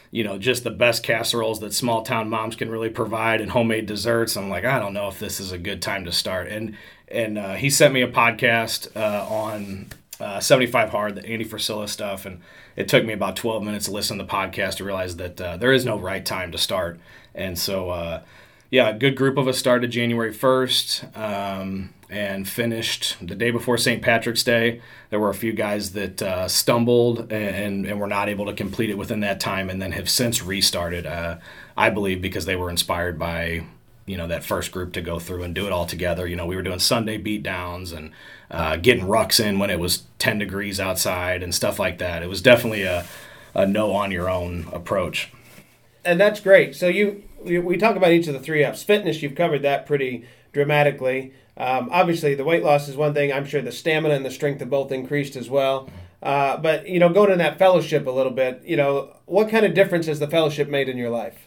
you 0.10 0.24
know, 0.24 0.38
just 0.38 0.64
the 0.64 0.72
best 0.72 1.04
casseroles 1.04 1.60
that 1.60 1.74
small 1.74 2.02
town 2.02 2.30
moms 2.30 2.56
can 2.56 2.70
really 2.70 2.90
provide 2.90 3.42
and 3.42 3.52
homemade 3.52 3.88
desserts. 3.88 4.38
I'm 4.38 4.50
like, 4.50 4.64
I 4.64 4.80
don't 4.80 4.94
know 4.94 5.10
if 5.10 5.20
this 5.20 5.42
is 5.42 5.52
a 5.52 5.58
good 5.58 5.82
time 5.82 6.06
to 6.06 6.12
start. 6.12 6.48
And 6.48 6.78
and 7.10 7.38
uh, 7.38 7.56
he 7.56 7.70
sent 7.70 7.94
me 7.94 8.02
a 8.02 8.08
podcast 8.10 8.96
uh, 8.96 9.26
on 9.30 9.88
uh, 10.22 10.40
75 10.40 10.90
Hard, 10.90 11.16
the 11.16 11.26
Andy 11.26 11.46
Frisella 11.46 11.90
stuff, 11.90 12.26
and 12.26 12.42
it 12.76 12.88
took 12.88 13.06
me 13.06 13.14
about 13.14 13.36
12 13.36 13.64
minutes 13.64 13.86
to 13.86 13.92
listen 13.92 14.18
to 14.18 14.24
the 14.24 14.30
podcast 14.30 14.76
to 14.76 14.84
realize 14.84 15.18
that 15.18 15.42
uh, 15.42 15.58
there 15.58 15.74
is 15.74 15.86
no 15.86 15.98
right 15.98 16.26
time 16.26 16.52
to 16.52 16.58
start. 16.58 17.00
And 17.36 17.58
so, 17.58 17.90
uh, 17.90 18.22
yeah, 18.70 18.90
a 18.90 18.94
good 18.98 19.16
group 19.16 19.38
of 19.38 19.48
us 19.48 19.58
started 19.58 19.92
January 19.92 20.34
1st. 20.34 21.18
Um, 21.18 21.94
and 22.12 22.48
finished 22.48 23.16
the 23.26 23.36
day 23.36 23.52
before 23.52 23.78
St. 23.78 24.02
Patrick's 24.02 24.44
Day. 24.44 24.82
There 25.10 25.20
were 25.20 25.30
a 25.30 25.34
few 25.34 25.54
guys 25.54 25.94
that 25.94 26.22
uh, 26.22 26.50
stumbled 26.50 27.32
and, 27.32 27.86
and 27.86 28.00
were 28.00 28.08
not 28.08 28.28
able 28.28 28.48
to 28.48 28.54
complete 28.54 28.90
it 28.90 28.98
within 28.98 29.22
that 29.22 29.40
time, 29.40 29.70
and 29.70 29.82
then 29.82 29.94
have 29.94 30.10
since 30.10 30.44
restarted. 30.44 31.06
Uh, 31.06 31.38
I 31.78 31.90
believe 31.90 32.22
because 32.22 32.46
they 32.46 32.58
were 32.58 32.70
inspired 32.70 33.18
by 33.18 33.64
you 34.06 34.18
know 34.18 34.28
that 34.28 34.44
first 34.44 34.72
group 34.72 34.94
to 34.94 35.02
go 35.02 35.20
through 35.20 35.44
and 35.44 35.54
do 35.54 35.66
it 35.66 35.72
all 35.72 35.86
together. 35.86 36.28
You 36.28 36.36
know, 36.36 36.46
we 36.46 36.56
were 36.56 36.62
doing 36.62 36.80
Sunday 36.80 37.18
beat 37.18 37.44
downs 37.44 37.92
and 37.92 38.12
uh, 38.50 38.76
getting 38.78 39.06
rucks 39.06 39.44
in 39.44 39.60
when 39.60 39.70
it 39.70 39.80
was 39.80 40.04
10 40.20 40.40
degrees 40.40 40.80
outside 40.80 41.44
and 41.44 41.54
stuff 41.54 41.80
like 41.80 41.98
that. 42.00 42.24
It 42.24 42.30
was 42.30 42.42
definitely 42.42 42.84
a, 42.84 43.06
a 43.54 43.66
no 43.66 43.94
on 43.94 44.12
your 44.12 44.30
own 44.30 44.68
approach. 44.74 45.32
And 46.04 46.20
that's 46.20 46.40
great. 46.40 46.76
So 46.76 46.88
you 46.88 47.24
we 47.44 47.78
talk 47.78 47.96
about 47.96 48.12
each 48.12 48.28
of 48.28 48.34
the 48.34 48.40
three 48.40 48.64
F's. 48.64 48.84
Fitness, 48.84 49.22
you've 49.22 49.36
covered 49.36 49.64
that 49.64 49.86
pretty 49.86 50.26
dramatically. 50.54 51.34
Um, 51.58 51.90
obviously, 51.92 52.36
the 52.36 52.44
weight 52.44 52.64
loss 52.64 52.88
is 52.88 52.96
one 52.96 53.14
thing. 53.14 53.32
I'm 53.32 53.46
sure 53.46 53.62
the 53.62 53.72
stamina 53.72 54.16
and 54.16 54.26
the 54.26 54.32
strength 54.32 54.60
have 54.60 54.70
both 54.70 54.92
increased 54.92 55.36
as 55.36 55.50
well. 55.50 55.90
Uh, 56.22 56.58
but 56.58 56.88
you 56.88 57.00
know, 57.00 57.10
going 57.10 57.32
in 57.32 57.40
that 57.40 57.58
fellowship 57.58 58.06
a 58.06 58.12
little 58.12 58.32
bit, 58.32 58.62
you 58.64 58.78
know, 58.78 59.16
what 59.26 59.50
kind 59.50 59.66
of 59.66 59.74
difference 59.74 60.06
has 60.06 60.20
the 60.20 60.28
fellowship 60.28 60.70
made 60.70 60.88
in 60.88 60.98
your 60.98 61.10
life? 61.10 61.46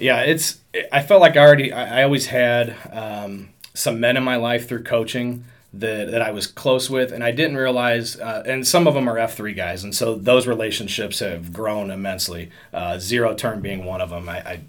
Yeah, 0.00 0.20
it's. 0.20 0.58
I 0.92 1.02
felt 1.02 1.20
like 1.20 1.36
I 1.36 1.40
already. 1.40 1.72
I, 1.72 2.02
always 2.02 2.26
had 2.26 2.76
um, 2.92 3.50
some 3.74 4.00
men 4.00 4.16
in 4.16 4.22
my 4.22 4.36
life 4.36 4.68
through 4.68 4.84
coaching 4.84 5.44
that, 5.72 6.10
that 6.10 6.22
I 6.22 6.30
was 6.30 6.46
close 6.46 6.88
with, 6.88 7.12
and 7.12 7.24
I 7.24 7.30
didn't 7.30 7.56
realize. 7.56 8.18
Uh, 8.18 8.42
and 8.46 8.66
some 8.66 8.86
of 8.86 8.94
them 8.94 9.08
are 9.08 9.18
F 9.18 9.36
three 9.36 9.54
guys, 9.54 9.84
and 9.84 9.94
so 9.94 10.14
those 10.14 10.46
relationships 10.46 11.18
have 11.20 11.52
grown 11.52 11.90
immensely. 11.90 12.50
Uh, 12.72 12.98
Zero 12.98 13.34
turn 13.34 13.60
being 13.60 13.84
one 13.84 14.00
of 14.00 14.10
them. 14.10 14.28
I, 14.28 14.38
I 14.38 14.60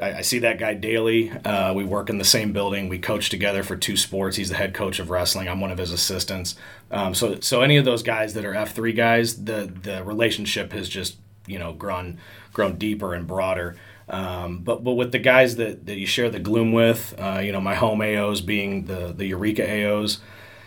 I, 0.00 0.20
see 0.20 0.38
that 0.40 0.58
guy 0.58 0.74
daily. 0.74 1.30
Uh, 1.30 1.72
we 1.74 1.84
work 1.84 2.08
in 2.08 2.18
the 2.18 2.24
same 2.24 2.52
building. 2.52 2.88
We 2.88 2.98
coach 2.98 3.30
together 3.30 3.62
for 3.62 3.76
two 3.76 3.96
sports. 3.96 4.36
He's 4.36 4.48
the 4.48 4.54
head 4.54 4.74
coach 4.74 4.98
of 4.98 5.10
wrestling. 5.10 5.48
I'm 5.48 5.60
one 5.60 5.72
of 5.72 5.78
his 5.78 5.90
assistants. 5.92 6.54
Um, 6.90 7.14
so 7.14 7.40
so 7.40 7.62
any 7.62 7.76
of 7.76 7.84
those 7.84 8.02
guys 8.02 8.34
that 8.34 8.44
are 8.44 8.54
F 8.54 8.74
three 8.74 8.92
guys, 8.92 9.44
the 9.44 9.72
the 9.82 10.04
relationship 10.04 10.72
has 10.72 10.88
just 10.88 11.16
you 11.46 11.58
know 11.58 11.72
grown 11.72 12.18
grown 12.52 12.76
deeper 12.76 13.14
and 13.14 13.26
broader. 13.26 13.76
Um, 14.08 14.60
but 14.60 14.82
but 14.82 14.94
with 14.94 15.12
the 15.12 15.18
guys 15.18 15.56
that, 15.56 15.86
that 15.86 15.96
you 15.98 16.06
share 16.06 16.30
the 16.30 16.38
gloom 16.38 16.72
with, 16.72 17.14
uh, 17.18 17.40
you 17.42 17.52
know, 17.52 17.60
my 17.60 17.74
home 17.74 18.00
AOs 18.00 18.44
being 18.44 18.84
the 18.84 19.12
the 19.16 19.26
Eureka 19.26 19.62
AOs, 19.62 20.18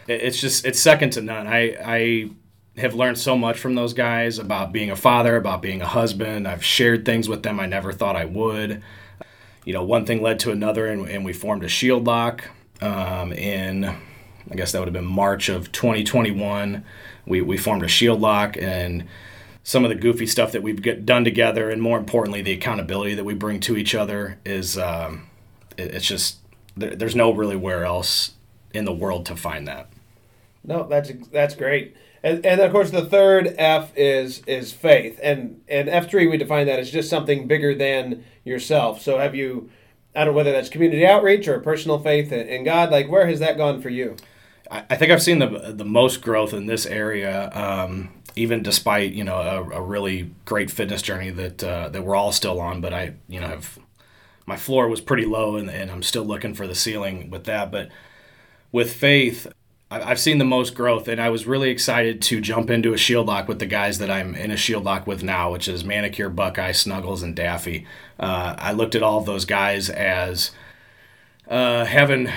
it, 0.08 0.22
it's 0.22 0.40
just 0.40 0.66
it's 0.66 0.80
second 0.80 1.12
to 1.12 1.22
none. 1.22 1.48
I 1.48 1.76
I 1.84 2.32
have 2.78 2.94
learned 2.94 3.18
so 3.18 3.38
much 3.38 3.60
from 3.60 3.76
those 3.76 3.94
guys 3.94 4.40
about 4.40 4.72
being 4.72 4.92
a 4.92 4.96
father, 4.96 5.36
about 5.36 5.62
being 5.62 5.82
a 5.82 5.88
husband. 5.88 6.48
I've 6.48 6.64
shared 6.64 7.06
things 7.06 7.28
with 7.28 7.44
them 7.44 7.60
I 7.60 7.66
never 7.66 7.92
thought 7.92 8.16
I 8.16 8.26
would. 8.26 8.82
You 9.66 9.74
know, 9.74 9.84
one 9.84 10.06
thing 10.06 10.22
led 10.22 10.40
to 10.40 10.52
another, 10.52 10.88
and, 10.88 11.08
and 11.08 11.26
we 11.26 11.34
formed 11.34 11.64
a 11.64 11.68
shield 11.68 12.08
lock 12.08 12.50
um, 12.82 13.32
in, 13.34 13.86
I 13.86 14.56
guess 14.56 14.72
that 14.72 14.80
would 14.80 14.88
have 14.88 14.94
been 14.94 15.06
March 15.06 15.50
of 15.50 15.72
2021. 15.72 16.84
We, 17.28 17.42
we 17.42 17.58
formed 17.58 17.84
a 17.84 17.88
shield 17.88 18.22
lock, 18.22 18.58
and 18.58 19.08
some 19.64 19.84
of 19.86 19.90
the 19.90 19.96
goofy 19.96 20.26
stuff 20.26 20.52
that 20.52 20.64
we've 20.64 20.82
get 20.82 21.06
done 21.06 21.24
together, 21.24 21.70
and 21.70 21.82
more 21.82 21.98
importantly, 21.98 22.42
the 22.42 22.54
accountability 22.54 23.14
that 23.16 23.24
we 23.24 23.34
bring 23.34 23.60
to 23.62 23.78
each 23.78 23.94
other 23.94 24.40
is, 24.46 24.78
um, 24.78 25.28
it, 25.78 25.94
it's 25.96 26.06
just, 26.06 26.38
there, 26.76 26.96
there's 26.96 27.16
no 27.16 27.32
really 27.32 27.56
where 27.56 27.86
else 27.86 28.32
in 28.74 28.86
the 28.86 28.94
world 28.94 29.26
to 29.28 29.36
find 29.36 29.68
that. 29.68 29.88
No, 30.64 30.88
that's 30.88 31.12
that's 31.32 31.56
great. 31.56 31.96
And, 32.24 32.46
and 32.46 32.62
of 32.62 32.72
course, 32.72 32.92
the 32.92 33.06
third 33.06 33.56
F 33.58 33.92
is 33.96 34.44
is 34.46 34.72
faith, 34.72 35.20
and 35.24 35.62
and 35.68 35.90
F 35.90 36.10
three 36.10 36.28
we 36.28 36.38
define 36.38 36.68
that 36.68 36.80
as 36.80 36.92
just 36.92 37.10
something 37.10 37.48
bigger 37.48 37.74
than 37.74 38.24
yourself. 38.44 39.02
So 39.02 39.18
have 39.18 39.34
you? 39.34 39.70
I 40.16 40.24
don't 40.24 40.34
know 40.34 40.38
whether 40.38 40.52
that's 40.52 40.70
community 40.70 41.06
outreach 41.06 41.48
or 41.48 41.60
personal 41.60 41.98
faith 41.98 42.32
in 42.32 42.64
God. 42.64 42.92
Like, 42.92 43.10
where 43.10 43.26
has 43.26 43.40
that 43.40 43.58
gone 43.58 43.82
for 43.82 43.90
you? 43.90 44.18
I 44.70 44.96
think 44.96 45.12
I've 45.12 45.22
seen 45.22 45.40
the 45.40 45.74
the 45.76 45.84
most 45.84 46.22
growth 46.22 46.54
in 46.54 46.68
this 46.68 46.86
area, 46.86 47.50
um, 47.54 48.10
even 48.36 48.64
despite 48.64 49.14
you 49.14 49.24
know 49.24 49.38
a, 49.38 49.78
a, 49.78 49.82
really 49.82 50.32
great 50.46 50.72
fitness 50.72 51.02
journey 51.02 51.30
that 51.32 51.64
uh, 51.64 51.90
that 51.90 52.04
we're 52.04 52.16
all 52.16 52.32
still 52.32 52.60
on. 52.60 52.82
But 52.82 52.94
I 52.94 53.14
you 53.28 53.40
know 53.40 53.48
have 53.48 53.80
my 54.46 54.58
floor 54.58 54.88
was 54.88 55.02
pretty 55.02 55.26
low, 55.26 55.56
and, 55.56 55.70
and 55.70 55.92
I'm 55.92 56.04
still 56.04 56.24
looking 56.24 56.54
for 56.54 56.68
the 56.68 56.76
ceiling 56.76 57.30
with 57.30 57.46
that. 57.46 57.72
But 57.72 57.90
with 58.72 58.94
faith, 58.94 59.48
I've 59.90 60.20
seen 60.20 60.38
the 60.38 60.46
most 60.46 60.74
growth, 60.74 61.10
and 61.10 61.20
I 61.20 61.30
was 61.30 61.46
really 61.46 61.70
excited 61.70 62.22
to 62.24 62.40
jump 62.40 62.70
into 62.70 62.94
a 62.94 62.98
shield 62.98 63.28
lock 63.28 63.50
with 63.50 63.60
the 63.60 63.66
guys 63.66 63.98
that 64.00 64.10
I'm 64.10 64.36
in 64.36 64.50
a 64.50 64.58
shield 64.58 64.86
lock 64.86 65.06
with 65.06 65.22
now, 65.22 65.52
which 65.52 65.68
is 65.68 65.84
Manicure, 65.84 66.30
Buckeye, 66.30 66.72
Snuggles, 66.72 67.24
and 67.24 67.36
Daffy. 67.36 67.86
Uh, 68.18 68.56
I 68.58 68.72
looked 68.72 68.96
at 68.96 69.04
all 69.04 69.20
of 69.20 69.26
those 69.26 69.44
guys 69.44 69.90
as 69.90 70.52
uh, 71.50 71.84
having 71.84 72.30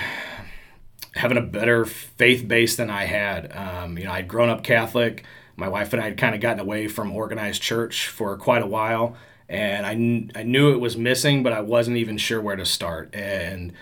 having 1.15 1.37
a 1.37 1.41
better 1.41 1.85
faith 1.85 2.45
base 2.45 2.75
than 2.75 2.89
I 2.89 3.05
had. 3.05 3.55
Um, 3.55 3.97
you 3.97 4.03
know, 4.03 4.11
I'd 4.11 4.27
grown 4.27 4.49
up 4.49 4.63
Catholic. 4.63 5.23
My 5.55 5.67
wife 5.69 5.93
and 5.93 6.01
I 6.01 6.05
had 6.05 6.17
kind 6.17 6.35
of 6.35 6.41
gotten 6.41 6.59
away 6.59 6.87
from 6.87 7.11
organized 7.11 7.61
church 7.61 8.07
for 8.07 8.35
quite 8.37 8.61
a 8.61 8.67
while, 8.67 9.15
and 9.47 9.85
I, 9.85 9.93
kn- 9.93 10.31
I 10.35 10.43
knew 10.43 10.73
it 10.73 10.79
was 10.79 10.97
missing, 10.97 11.43
but 11.43 11.53
I 11.53 11.61
wasn't 11.61 11.97
even 11.97 12.17
sure 12.17 12.41
where 12.41 12.55
to 12.55 12.65
start. 12.65 13.13
And 13.13 13.73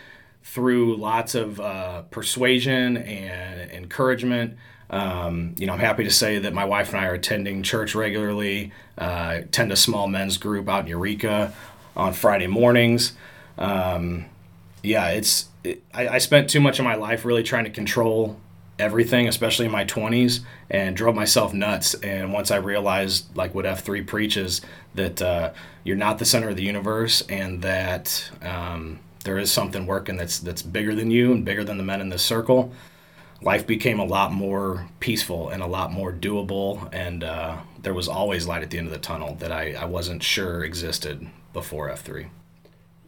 through 0.43 0.97
lots 0.97 1.35
of 1.35 1.59
uh, 1.59 2.03
persuasion 2.03 2.97
and 2.97 3.71
encouragement. 3.71 4.57
Um, 4.89 5.55
you 5.57 5.65
know, 5.65 5.73
I'm 5.73 5.79
happy 5.79 6.03
to 6.03 6.11
say 6.11 6.37
that 6.39 6.53
my 6.53 6.65
wife 6.65 6.89
and 6.89 6.97
I 6.97 7.07
are 7.07 7.13
attending 7.13 7.63
church 7.63 7.95
regularly, 7.95 8.71
uh, 8.97 9.39
attend 9.39 9.71
a 9.71 9.75
small 9.75 10.07
men's 10.07 10.37
group 10.37 10.69
out 10.69 10.81
in 10.81 10.87
Eureka 10.87 11.53
on 11.95 12.13
Friday 12.13 12.47
mornings. 12.47 13.13
Um, 13.57 14.25
yeah, 14.83 15.07
it's 15.09 15.45
it, 15.63 15.81
I, 15.93 16.09
I 16.09 16.17
spent 16.17 16.49
too 16.49 16.59
much 16.59 16.77
of 16.77 16.85
my 16.85 16.95
life 16.95 17.25
really 17.25 17.43
trying 17.43 17.63
to 17.63 17.69
control 17.69 18.39
everything, 18.79 19.27
especially 19.27 19.65
in 19.65 19.71
my 19.71 19.85
20s, 19.85 20.41
and 20.69 20.95
drove 20.95 21.15
myself 21.15 21.53
nuts. 21.53 21.93
And 21.95 22.33
once 22.33 22.51
I 22.51 22.57
realized, 22.57 23.35
like 23.35 23.53
what 23.53 23.65
F3 23.65 24.05
preaches, 24.05 24.61
that 24.95 25.21
uh, 25.21 25.53
you're 25.83 25.97
not 25.97 26.19
the 26.19 26.25
center 26.25 26.49
of 26.49 26.55
the 26.55 26.63
universe 26.63 27.21
and 27.29 27.61
that 27.61 28.29
um, 28.41 28.99
there 29.23 29.37
is 29.37 29.51
something 29.51 29.85
working 29.85 30.17
that's 30.17 30.39
that's 30.39 30.61
bigger 30.61 30.95
than 30.95 31.11
you 31.11 31.31
and 31.31 31.45
bigger 31.45 31.63
than 31.63 31.77
the 31.77 31.83
men 31.83 32.01
in 32.01 32.09
this 32.09 32.23
circle, 32.23 32.71
life 33.41 33.67
became 33.67 33.99
a 33.99 34.05
lot 34.05 34.31
more 34.31 34.87
peaceful 34.99 35.49
and 35.49 35.61
a 35.61 35.67
lot 35.67 35.91
more 35.91 36.11
doable. 36.11 36.89
And 36.93 37.23
uh, 37.23 37.57
there 37.81 37.93
was 37.93 38.07
always 38.07 38.47
light 38.47 38.63
at 38.63 38.69
the 38.69 38.77
end 38.77 38.87
of 38.87 38.93
the 38.93 38.99
tunnel 38.99 39.35
that 39.35 39.51
I, 39.51 39.73
I 39.73 39.85
wasn't 39.85 40.23
sure 40.23 40.63
existed 40.63 41.27
before 41.53 41.89
F3. 41.89 42.27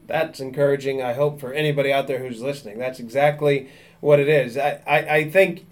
That's 0.07 0.39
encouraging, 0.39 1.01
I 1.01 1.13
hope, 1.13 1.39
for 1.39 1.53
anybody 1.53 1.91
out 1.91 2.07
there 2.07 2.19
who's 2.19 2.41
listening. 2.41 2.77
That's 2.77 2.99
exactly 2.99 3.69
what 3.99 4.19
it 4.19 4.27
is. 4.27 4.57
I, 4.57 4.81
I, 4.87 4.97
I 4.97 5.29
think 5.29 5.65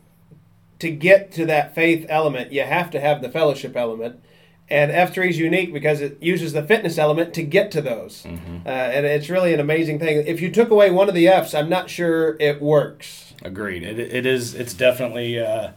to 0.79 0.89
get 0.89 1.31
to 1.33 1.45
that 1.45 1.75
faith 1.75 2.05
element, 2.09 2.51
you 2.51 2.63
have 2.63 2.91
to 2.91 2.99
have 2.99 3.21
the 3.21 3.29
fellowship 3.29 3.75
element 3.75 4.19
and 4.69 4.91
F3 4.91 5.29
is 5.29 5.37
unique 5.37 5.73
because 5.73 6.01
it 6.01 6.21
uses 6.21 6.53
the 6.53 6.63
fitness 6.63 6.97
element 6.97 7.33
to 7.35 7.43
get 7.43 7.69
to 7.71 7.81
those. 7.81 8.23
Mm-hmm. 8.23 8.65
Uh, 8.65 8.69
and 8.69 9.05
it's 9.05 9.29
really 9.29 9.53
an 9.53 9.59
amazing 9.59 9.99
thing. 9.99 10.25
If 10.25 10.41
you 10.41 10.49
took 10.51 10.69
away 10.69 10.89
one 10.89 11.09
of 11.09 11.15
the 11.15 11.27
F's, 11.27 11.53
I'm 11.53 11.69
not 11.69 11.89
sure 11.89 12.37
it 12.39 12.61
works. 12.61 13.33
Agreed. 13.43 13.83
It, 13.83 13.99
it 13.99 14.25
is. 14.25 14.55
It's 14.55 14.73
definitely. 14.73 15.39
Uh, 15.39 15.71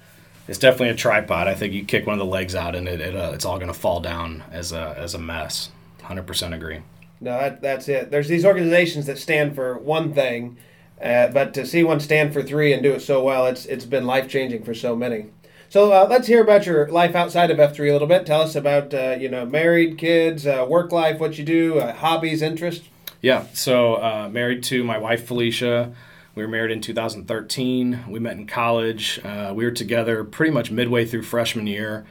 it's 0.48 0.58
definitely 0.58 0.90
a 0.90 0.94
tripod. 0.94 1.48
I 1.48 1.54
think 1.54 1.74
you 1.74 1.84
kick 1.84 2.06
one 2.06 2.14
of 2.14 2.20
the 2.20 2.32
legs 2.32 2.54
out, 2.54 2.76
and 2.76 2.86
it, 2.86 3.00
it 3.00 3.16
uh, 3.16 3.32
it's 3.34 3.44
all 3.44 3.56
going 3.56 3.72
to 3.72 3.78
fall 3.78 4.00
down 4.00 4.44
as 4.52 4.72
a 4.72 4.94
as 4.96 5.14
a 5.14 5.18
mess. 5.18 5.70
Hundred 6.02 6.26
percent 6.26 6.54
agree. 6.54 6.82
No, 7.20 7.38
that, 7.38 7.62
that's 7.62 7.88
it. 7.88 8.10
There's 8.10 8.28
these 8.28 8.44
organizations 8.44 9.06
that 9.06 9.18
stand 9.18 9.54
for 9.54 9.78
one 9.78 10.12
thing, 10.12 10.56
uh, 11.02 11.28
but 11.28 11.54
to 11.54 11.66
see 11.66 11.82
one 11.82 12.00
stand 12.00 12.32
for 12.32 12.42
three 12.42 12.72
and 12.72 12.82
do 12.82 12.92
it 12.92 13.00
so 13.00 13.22
well, 13.22 13.46
it's 13.46 13.66
it's 13.66 13.84
been 13.84 14.06
life 14.06 14.28
changing 14.28 14.64
for 14.64 14.74
so 14.74 14.94
many. 14.94 15.26
So 15.68 15.92
uh, 15.92 16.06
let's 16.08 16.28
hear 16.28 16.42
about 16.42 16.66
your 16.66 16.88
life 16.88 17.14
outside 17.14 17.50
of 17.50 17.58
F3 17.58 17.88
a 17.88 17.92
little 17.92 18.06
bit. 18.06 18.24
Tell 18.24 18.42
us 18.42 18.54
about 18.54 18.92
uh, 18.94 19.16
you 19.18 19.28
know 19.28 19.46
married, 19.46 19.98
kids, 19.98 20.46
uh, 20.46 20.66
work 20.68 20.92
life, 20.92 21.18
what 21.18 21.38
you 21.38 21.44
do, 21.44 21.78
uh, 21.78 21.94
hobbies, 21.94 22.42
interests. 22.42 22.88
Yeah, 23.22 23.46
so 23.54 23.94
uh, 23.94 24.28
married 24.30 24.62
to 24.64 24.84
my 24.84 24.98
wife 24.98 25.26
Felicia. 25.26 25.92
We 26.34 26.42
were 26.42 26.48
married 26.50 26.70
in 26.70 26.82
2013. 26.82 28.04
We 28.10 28.18
met 28.18 28.36
in 28.36 28.46
college. 28.46 29.18
We 29.24 29.64
were 29.64 29.70
together 29.70 30.22
pretty 30.22 30.52
much 30.52 30.70
midway 30.70 31.06
through 31.06 31.22
freshman 31.22 31.66
year. 31.66 32.04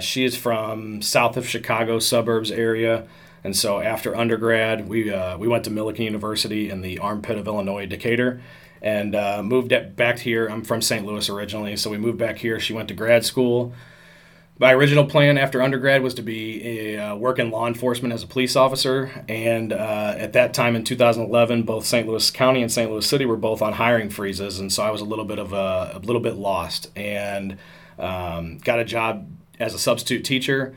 she 0.00 0.24
is 0.24 0.34
from 0.34 1.02
south 1.02 1.36
of 1.36 1.46
Chicago 1.46 1.98
suburbs 1.98 2.50
area. 2.50 3.06
And 3.42 3.56
so 3.56 3.80
after 3.80 4.14
undergrad, 4.14 4.88
we, 4.88 5.04
we 5.38 5.48
went 5.48 5.64
to 5.64 5.70
Millikin 5.70 6.04
University 6.04 6.68
in 6.70 6.82
the 6.82 6.98
armpit 6.98 7.38
of 7.38 7.46
Illinois, 7.46 7.86
Decatur 7.86 8.40
and 8.82 9.14
uh, 9.14 9.42
moved 9.42 9.72
back 9.96 10.18
here. 10.18 10.48
I'm 10.48 10.64
from 10.64 10.80
St. 10.82 11.04
Louis 11.04 11.28
originally, 11.28 11.76
so 11.76 11.90
we 11.90 11.98
moved 11.98 12.18
back 12.18 12.38
here. 12.38 12.58
She 12.58 12.72
went 12.72 12.88
to 12.88 12.94
grad 12.94 13.24
school. 13.24 13.72
My 14.58 14.74
original 14.74 15.06
plan 15.06 15.38
after 15.38 15.62
undergrad 15.62 16.02
was 16.02 16.12
to 16.14 16.22
be 16.22 16.62
a, 16.66 16.98
uh, 16.98 17.16
work 17.16 17.38
in 17.38 17.50
law 17.50 17.66
enforcement 17.66 18.12
as 18.12 18.22
a 18.22 18.26
police 18.26 18.56
officer, 18.56 19.24
and 19.26 19.72
uh, 19.72 20.14
at 20.18 20.34
that 20.34 20.52
time 20.52 20.76
in 20.76 20.84
2011, 20.84 21.62
both 21.62 21.86
St. 21.86 22.06
Louis 22.06 22.30
County 22.30 22.60
and 22.60 22.70
St. 22.70 22.90
Louis 22.90 23.06
City 23.06 23.24
were 23.24 23.38
both 23.38 23.62
on 23.62 23.74
hiring 23.74 24.10
freezes, 24.10 24.60
and 24.60 24.70
so 24.70 24.82
I 24.82 24.90
was 24.90 25.00
a 25.00 25.06
little 25.06 25.24
bit 25.24 25.38
of 25.38 25.54
a, 25.54 25.92
a 25.94 25.98
little 26.00 26.20
bit 26.20 26.34
lost, 26.34 26.90
and 26.94 27.56
um, 27.98 28.58
got 28.58 28.78
a 28.78 28.84
job 28.84 29.30
as 29.58 29.72
a 29.72 29.78
substitute 29.78 30.24
teacher 30.24 30.74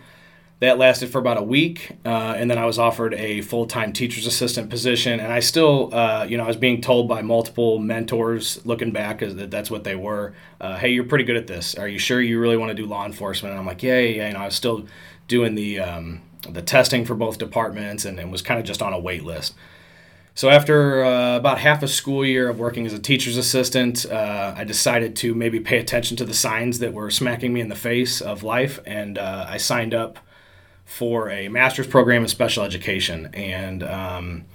that 0.64 0.78
lasted 0.78 1.10
for 1.10 1.20
about 1.20 1.38
a 1.38 1.44
week, 1.44 1.92
uh, 2.06 2.36
and 2.38 2.50
then 2.50 2.58
I 2.58 2.66
was 2.66 2.80
offered 2.80 3.14
a 3.16 3.42
full 3.42 3.66
time 3.66 3.92
teacher's 3.92 4.26
assistant 4.26 4.70
position. 4.70 5.20
And 5.20 5.34
I 5.34 5.42
still, 5.42 5.94
uh, 5.94 6.24
you 6.24 6.38
know, 6.38 6.46
I 6.46 6.48
was 6.48 6.56
being 6.56 6.80
told 6.80 7.10
by 7.10 7.22
multiple 7.22 7.80
mentors, 7.80 8.66
looking 8.66 8.92
back, 8.92 9.20
that 9.20 9.52
that's 9.52 9.70
what 9.70 9.84
they 9.84 9.96
were. 9.96 10.34
Uh, 10.62 10.78
hey, 10.78 10.94
you're 10.94 11.04
pretty 11.04 11.26
good 11.26 11.36
at 11.36 11.48
this. 11.48 11.76
Are 11.76 11.88
you 11.90 12.00
sure 12.00 12.22
you 12.22 12.40
really 12.40 12.56
want 12.56 12.70
to 12.70 12.76
do 12.76 12.86
law 12.86 13.06
enforcement? 13.06 13.52
And 13.52 13.60
I'm 13.60 13.66
like, 13.66 13.84
yeah, 13.84 14.00
yeah. 14.00 14.32
know, 14.32 14.40
I 14.40 14.46
was 14.46 14.56
still 14.56 14.88
doing 15.28 15.56
the 15.56 15.80
um, 15.82 16.22
the 16.50 16.62
testing 16.62 17.04
for 17.04 17.14
both 17.14 17.38
departments, 17.38 18.06
and, 18.06 18.18
and 18.18 18.32
was 18.32 18.42
kind 18.42 18.58
of 18.58 18.66
just 18.66 18.82
on 18.82 18.94
a 18.94 19.00
wait 19.00 19.26
list. 19.26 19.56
So 20.34 20.50
after 20.50 21.04
uh, 21.04 21.36
about 21.36 21.58
half 21.58 21.84
a 21.84 21.90
school 21.90 22.26
year 22.26 22.48
of 22.48 22.58
working 22.58 22.86
as 22.86 22.94
a 22.94 23.00
teacher's 23.00 23.36
assistant, 23.36 24.06
uh, 24.06 24.54
I 24.56 24.64
decided 24.64 25.18
to 25.18 25.36
maybe 25.36 25.60
pay 25.60 25.78
attention 25.78 26.16
to 26.18 26.26
the 26.26 26.34
signs 26.34 26.80
that 26.80 26.94
were 26.94 27.12
smacking 27.12 27.52
me 27.52 27.60
in 27.60 27.68
the 27.68 27.76
face 27.76 28.22
of 28.22 28.44
life, 28.44 28.80
and 28.86 29.18
uh, 29.18 29.46
I 29.50 29.58
signed 29.58 29.94
up 29.94 30.20
for 30.86 31.30
a 31.30 31.48
master's 31.48 31.88
program 31.88 32.24
in 32.24 32.28
special 32.28 32.64
education. 32.64 33.30
And 33.34 33.84
um, 33.84 34.46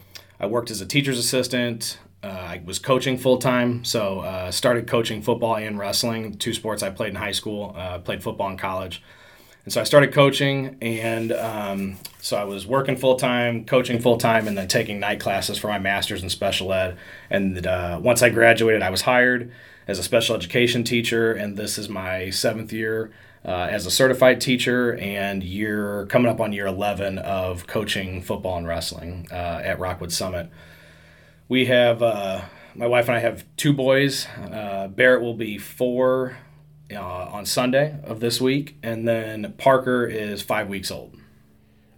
I 0.40 0.46
worked 0.46 0.70
as 0.70 0.80
a 0.80 0.86
teacher's 0.86 1.18
assistant. 1.18 1.98
Uh, 2.22 2.26
I 2.26 2.62
was 2.64 2.78
coaching 2.78 3.16
full 3.16 3.38
time, 3.38 3.84
so 3.84 4.20
uh, 4.20 4.50
started 4.50 4.88
coaching 4.88 5.22
football 5.22 5.56
and 5.56 5.78
wrestling, 5.78 6.34
two 6.34 6.52
sports 6.52 6.82
I 6.82 6.90
played 6.90 7.10
in 7.10 7.14
high 7.16 7.32
school. 7.32 7.74
Uh, 7.76 8.00
played 8.00 8.24
football 8.24 8.50
in 8.50 8.56
college, 8.56 9.02
and 9.64 9.72
so 9.72 9.80
I 9.80 9.84
started 9.84 10.12
coaching, 10.12 10.76
and 10.80 11.30
um, 11.30 11.96
so 12.20 12.36
I 12.36 12.42
was 12.42 12.66
working 12.66 12.96
full 12.96 13.14
time, 13.14 13.64
coaching 13.64 14.00
full 14.00 14.16
time, 14.16 14.48
and 14.48 14.58
then 14.58 14.66
taking 14.66 14.98
night 14.98 15.20
classes 15.20 15.58
for 15.58 15.68
my 15.68 15.78
master's 15.78 16.22
in 16.22 16.28
special 16.28 16.72
ed. 16.72 16.96
And 17.30 17.64
uh, 17.64 18.00
once 18.02 18.20
I 18.20 18.30
graduated, 18.30 18.82
I 18.82 18.90
was 18.90 19.02
hired 19.02 19.52
as 19.86 20.00
a 20.00 20.02
special 20.02 20.34
education 20.34 20.82
teacher, 20.82 21.32
and 21.32 21.56
this 21.56 21.78
is 21.78 21.88
my 21.88 22.30
seventh 22.30 22.72
year 22.72 23.12
uh, 23.44 23.68
as 23.70 23.86
a 23.86 23.90
certified 23.90 24.40
teacher, 24.40 24.96
and 24.96 25.42
you're 25.42 26.06
coming 26.06 26.30
up 26.30 26.40
on 26.40 26.52
year 26.52 26.66
11 26.66 27.18
of 27.18 27.66
coaching 27.66 28.22
football 28.22 28.58
and 28.58 28.66
wrestling 28.66 29.26
uh, 29.30 29.60
at 29.64 29.78
Rockwood 29.78 30.12
Summit. 30.12 30.50
We 31.48 31.66
have 31.66 32.02
uh, 32.02 32.42
my 32.74 32.86
wife 32.86 33.08
and 33.08 33.16
I 33.16 33.20
have 33.20 33.44
two 33.56 33.72
boys. 33.72 34.26
Uh, 34.36 34.88
Barrett 34.88 35.22
will 35.22 35.34
be 35.34 35.58
four 35.58 36.36
uh, 36.92 37.00
on 37.00 37.46
Sunday 37.46 37.98
of 38.04 38.20
this 38.20 38.40
week, 38.40 38.76
and 38.82 39.06
then 39.06 39.54
Parker 39.58 40.06
is 40.06 40.42
five 40.42 40.68
weeks 40.68 40.90
old. 40.90 41.14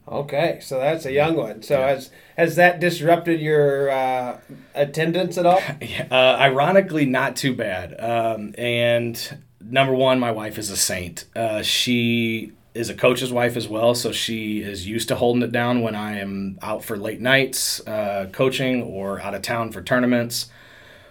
Okay, 0.08 0.58
so 0.60 0.80
that's 0.80 1.06
a 1.06 1.12
young 1.12 1.36
one. 1.36 1.62
So 1.62 1.78
yeah. 1.78 1.88
has 1.88 2.10
has 2.36 2.56
that 2.56 2.80
disrupted 2.80 3.40
your 3.40 3.90
uh, 3.90 4.40
attendance 4.74 5.38
at 5.38 5.46
all? 5.46 5.60
Uh, 6.10 6.36
ironically, 6.40 7.04
not 7.04 7.36
too 7.36 7.54
bad. 7.54 7.94
Um, 8.00 8.54
and 8.58 9.38
number 9.70 9.94
one, 9.94 10.18
my 10.18 10.30
wife 10.30 10.58
is 10.58 10.70
a 10.70 10.76
saint. 10.76 11.24
Uh, 11.34 11.62
she 11.62 12.52
is 12.74 12.88
a 12.88 12.94
coach's 12.94 13.32
wife 13.32 13.56
as 13.56 13.68
well, 13.68 13.94
so 13.94 14.12
she 14.12 14.60
is 14.60 14.86
used 14.86 15.08
to 15.08 15.16
holding 15.16 15.42
it 15.42 15.52
down 15.52 15.82
when 15.82 15.94
I 15.94 16.18
am 16.18 16.58
out 16.62 16.84
for 16.84 16.96
late 16.96 17.20
nights 17.20 17.84
uh, 17.86 18.28
coaching 18.32 18.82
or 18.82 19.20
out 19.20 19.34
of 19.34 19.42
town 19.42 19.72
for 19.72 19.82
tournaments 19.82 20.48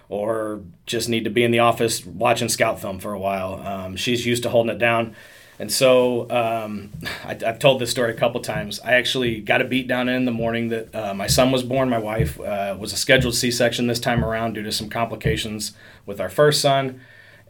or 0.08 0.62
just 0.86 1.08
need 1.08 1.24
to 1.24 1.30
be 1.30 1.44
in 1.44 1.50
the 1.50 1.60
office 1.60 2.04
watching 2.04 2.48
scout 2.48 2.80
film 2.80 2.98
for 2.98 3.12
a 3.12 3.18
while. 3.18 3.54
Um, 3.64 3.96
she's 3.96 4.26
used 4.26 4.42
to 4.42 4.50
holding 4.50 4.74
it 4.74 4.78
down. 4.78 5.14
And 5.60 5.70
so 5.70 6.28
um, 6.30 6.90
I, 7.22 7.36
have 7.44 7.58
told 7.58 7.80
this 7.80 7.90
story 7.90 8.10
a 8.10 8.16
couple 8.16 8.40
times. 8.40 8.80
I 8.80 8.94
actually 8.94 9.40
got 9.40 9.60
a 9.60 9.64
beat 9.64 9.86
down 9.86 10.08
in 10.08 10.24
the 10.24 10.32
morning 10.32 10.68
that 10.68 10.94
uh, 10.94 11.14
my 11.14 11.26
son 11.26 11.52
was 11.52 11.62
born. 11.62 11.90
My 11.90 11.98
wife 11.98 12.40
uh, 12.40 12.74
was 12.78 12.94
a 12.94 12.96
scheduled 12.96 13.34
C 13.34 13.50
section 13.50 13.86
this 13.86 14.00
time 14.00 14.24
around 14.24 14.54
due 14.54 14.62
to 14.62 14.72
some 14.72 14.88
complications 14.88 15.72
with 16.06 16.18
our 16.18 16.30
first 16.30 16.62
son 16.62 17.00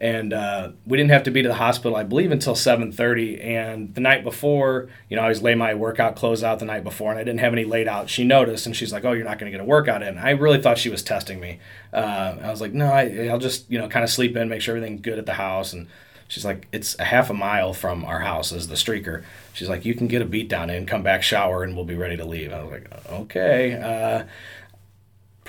and 0.01 0.33
uh, 0.33 0.71
we 0.85 0.97
didn't 0.97 1.11
have 1.11 1.23
to 1.23 1.31
be 1.31 1.43
to 1.43 1.47
the 1.47 1.53
hospital 1.53 1.95
i 1.95 2.03
believe 2.03 2.31
until 2.31 2.55
7.30 2.55 3.45
and 3.45 3.93
the 3.93 4.01
night 4.01 4.23
before 4.23 4.89
you 5.07 5.15
know 5.15 5.21
i 5.21 5.25
always 5.25 5.41
lay 5.41 5.53
my 5.53 5.75
workout 5.75 6.15
clothes 6.15 6.43
out 6.43 6.59
the 6.59 6.65
night 6.65 6.83
before 6.83 7.11
and 7.11 7.19
i 7.19 7.23
didn't 7.23 7.39
have 7.39 7.53
any 7.53 7.63
laid 7.63 7.87
out. 7.87 8.09
She 8.09 8.23
noticed 8.23 8.65
and 8.65 8.75
she's 8.75 8.91
like 8.91 9.05
oh 9.05 9.11
you're 9.11 9.25
not 9.25 9.37
going 9.37 9.51
to 9.51 9.57
get 9.57 9.61
a 9.61 9.67
workout 9.67 10.01
in. 10.01 10.17
I 10.17 10.31
really 10.31 10.61
thought 10.61 10.77
she 10.77 10.89
was 10.89 11.03
testing 11.03 11.39
me. 11.39 11.59
Uh, 11.93 12.37
i 12.41 12.49
was 12.49 12.61
like 12.61 12.73
no 12.73 12.87
I, 12.91 13.27
i'll 13.27 13.39
just 13.39 13.69
you 13.69 13.77
know 13.77 13.87
kind 13.87 14.03
of 14.03 14.09
sleep 14.09 14.35
in 14.35 14.49
make 14.49 14.61
sure 14.61 14.75
everything's 14.75 15.01
good 15.01 15.19
at 15.19 15.25
the 15.25 15.33
house. 15.33 15.73
And 15.73 15.87
she's 16.27 16.45
like 16.45 16.67
it's 16.71 16.97
a 16.99 17.03
half 17.03 17.29
a 17.29 17.33
mile 17.33 17.73
from 17.73 18.03
our 18.05 18.21
house 18.21 18.51
is 18.51 18.67
the 18.67 18.75
streaker. 18.75 19.23
She's 19.53 19.69
like 19.69 19.85
you 19.85 19.93
can 19.93 20.07
get 20.07 20.21
a 20.21 20.25
beat 20.25 20.49
down 20.49 20.69
in 20.69 20.85
come 20.85 21.03
back 21.03 21.21
shower 21.21 21.63
and 21.63 21.75
we'll 21.75 21.85
be 21.85 21.95
ready 21.95 22.17
to 22.17 22.25
leave. 22.25 22.51
I 22.51 22.63
was 22.63 22.71
like 22.71 22.87
okay 23.09 23.73
uh, 23.75 24.23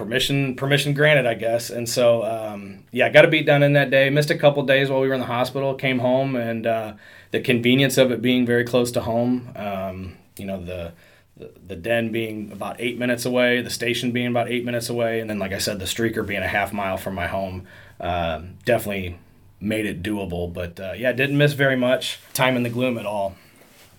permission 0.02 0.56
permission 0.56 0.94
granted, 0.94 1.26
I 1.26 1.34
guess. 1.34 1.70
And 1.70 1.88
so 1.88 2.24
um, 2.24 2.84
yeah, 2.90 3.08
got 3.08 3.24
a 3.24 3.28
beat 3.28 3.46
down 3.46 3.62
in 3.62 3.72
that 3.74 3.90
day. 3.90 4.10
Missed 4.10 4.30
a 4.30 4.38
couple 4.38 4.62
days 4.64 4.90
while 4.90 5.00
we 5.00 5.08
were 5.08 5.14
in 5.14 5.20
the 5.20 5.26
hospital. 5.26 5.74
Came 5.74 6.00
home 6.00 6.36
and 6.36 6.66
uh, 6.66 6.92
the 7.30 7.40
convenience 7.40 7.98
of 7.98 8.10
it 8.10 8.20
being 8.20 8.46
very 8.46 8.64
close 8.64 8.90
to 8.92 9.00
home. 9.00 9.50
Um, 9.56 10.16
you 10.36 10.46
know 10.46 10.62
the, 10.62 10.92
the. 11.36 11.50
The 11.68 11.76
den 11.76 12.12
being 12.12 12.52
about 12.52 12.76
eight 12.78 12.98
minutes 12.98 13.24
away, 13.24 13.62
the 13.62 13.70
station 13.70 14.12
being 14.12 14.26
about 14.26 14.48
eight 14.50 14.64
minutes 14.64 14.90
away, 14.90 15.20
and 15.20 15.30
then, 15.30 15.38
like 15.38 15.52
I 15.52 15.58
said, 15.58 15.78
the 15.78 15.86
streaker 15.86 16.24
being 16.26 16.42
a 16.42 16.46
half 16.48 16.72
mile 16.72 16.98
from 16.98 17.14
my 17.14 17.26
home, 17.26 17.66
uh, 17.98 18.42
definitely 18.66 19.18
made 19.58 19.86
it 19.86 20.02
doable. 20.02 20.52
But 20.52 20.78
uh, 20.78 20.92
yeah, 20.92 21.12
didn't 21.12 21.38
miss 21.38 21.54
very 21.54 21.76
much 21.76 22.18
time 22.34 22.56
in 22.56 22.62
the 22.62 22.68
gloom 22.68 22.98
at 22.98 23.06
all. 23.06 23.36